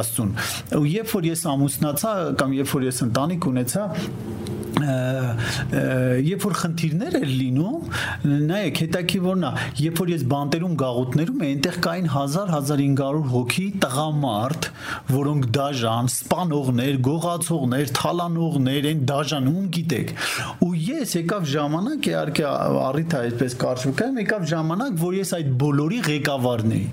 [0.00, 0.34] Աստծուն։
[0.76, 3.84] Ու երբ որ ես ամուսնացա կամ երբ որ ես ընտանիք ունեցա,
[4.76, 7.86] երբ որ խնդիրներ էր լինում,
[8.48, 14.68] նայեք, հետաքրքիրն է, երբ որ ես բանտերում գաղութներում էի, այնտեղ կային 1000-1500 հոգի տղամարդ,
[15.16, 20.14] որոնք դաժան, սպանողներ, գողացողներ, թալանողներ, այն դաժան ում գիտեք։
[20.66, 22.46] Ու ես եկավ ժամանակ, իհարկե
[22.90, 26.86] առիթ է այսպես կարծում, եկավ ժամանակ, որ ես այդ բոլորի ղեկավարն էի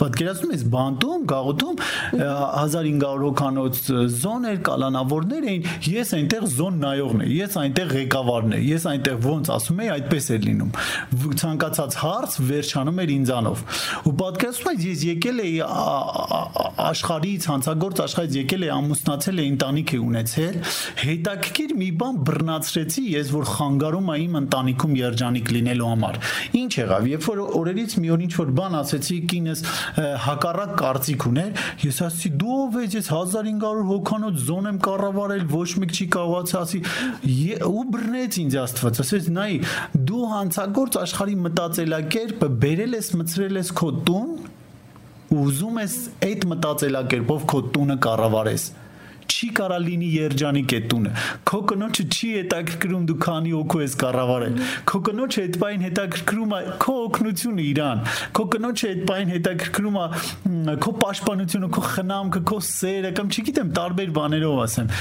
[0.00, 1.76] Պատկերացնում ես բանտում, գաղութում
[2.14, 3.80] 1500 հոկանոց
[4.14, 9.50] զոներ, կալանավորներ էին, ես այնտեղ զոն նայողն եմ, ես այնտեղ ղեկավարն եմ, ես այնտեղ ոնց
[9.54, 10.72] ասում եի, այդպես էր լինում։
[11.44, 13.64] Ցանկացած հարց վերջանում էր ինձանով։
[14.04, 15.54] Ու պատկերացնում ես ես եկել էի
[16.84, 20.58] աշխարհից, հանցագործ աշխարհից եկել էի ամուսնացել էի ընտանիք է ունեցել,
[21.04, 26.18] հետաքրքիր մի բան բռնացրեցի ես, որ խանգարում է իմ ընտանիքում երջանիկ լինելու համար։
[26.64, 29.64] Ինչ եղավ, երբ որ օրերից մի օր ինչ որ բան ասեցի կինս
[30.24, 35.70] հակառակ կարծիք ուներ, ես ասացի դու ով ես, ես 1500 հոկանոց զոն եմ կառավարել, ոչ
[35.84, 36.80] մեկ չի կարողացա ասի
[37.68, 39.50] ու բռնեց ինձ Աստված, ասես նայ
[40.08, 44.30] դու հանցագործ աշխարհի մտածելակերպը բերել ես մցրել ես քո տուն
[45.34, 45.94] ու ուզում ես
[46.28, 48.66] այդ մտածելակերպով քո տունը կառավարես
[49.30, 51.12] չի կարա լինի երջանիկ այդ տունը։
[51.50, 54.58] Քո կնոջը չի հետաքրքրում դու քանի օքու ես կառավարել։
[54.90, 58.04] Քո կնոջը այդ բային հետաքրքրում է քո օգնությունը իրան։
[58.38, 64.12] Քո կնոջը այդ բային հետաքրքրում է քո պաշտպանությունը, քո խնամքը, քո սերը կամ չգիտեմ տարբեր
[64.18, 64.92] բաներով ասեմ։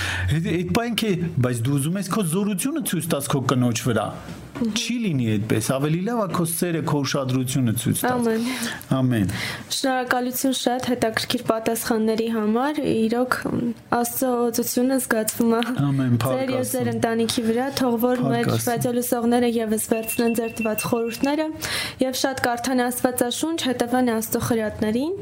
[0.53, 1.11] Այդ բային քե,
[1.47, 4.07] բայց դու ուզում ես քո զորությունը ցույց տաս քո կնոջ վրա
[4.61, 8.43] չի լինի այդպես ավելի լավ է քո սերը քո ուշադրությունը ցույց տաս ամեն
[8.97, 9.31] ամեն
[9.73, 13.37] շնորհակալություն շատ հետաքրքիր պատասխանների համար իրոք
[13.97, 19.87] աստծո օծությունը զգացվում է ամեն ձեր եւ ձեր ընտանիքի վրա թող որ մեր ռադիոլուսողները եւս
[19.93, 21.47] վերցնեն ձեր տված խորհուրդները
[22.03, 25.13] եւ շատ կարդան աստվածաշունչ հետևան աստծո խրատներին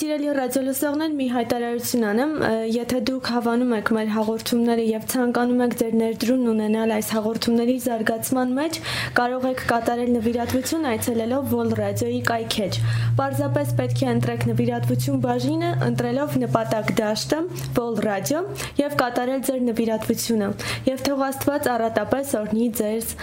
[0.00, 2.34] սիրելի ռադիոլուսողներ մի հայտարարություն անեմ
[2.74, 7.99] եթե դուք հավանում եք մեր հաղորդումները եւ ցանկանում եք ձեր ներդրումն ունենալ այս հաղորդումների զարգ
[8.00, 8.76] զարգացման մեջ
[9.16, 12.78] կարող եք կատարել նվիրատվություն այցելելով Vol Radio-ի կայքեջ։
[13.20, 17.42] Պարզապես պետք է ընտրեք նվիրատվություն բաժինը, ընտրելով նպատակ դաշտը
[17.76, 18.42] Vol Radio
[18.80, 20.50] եւ կատարել ձեր նվիրատվությունը։
[20.88, 23.16] Եվ թող Աստված առատապես օրհնի ձեզ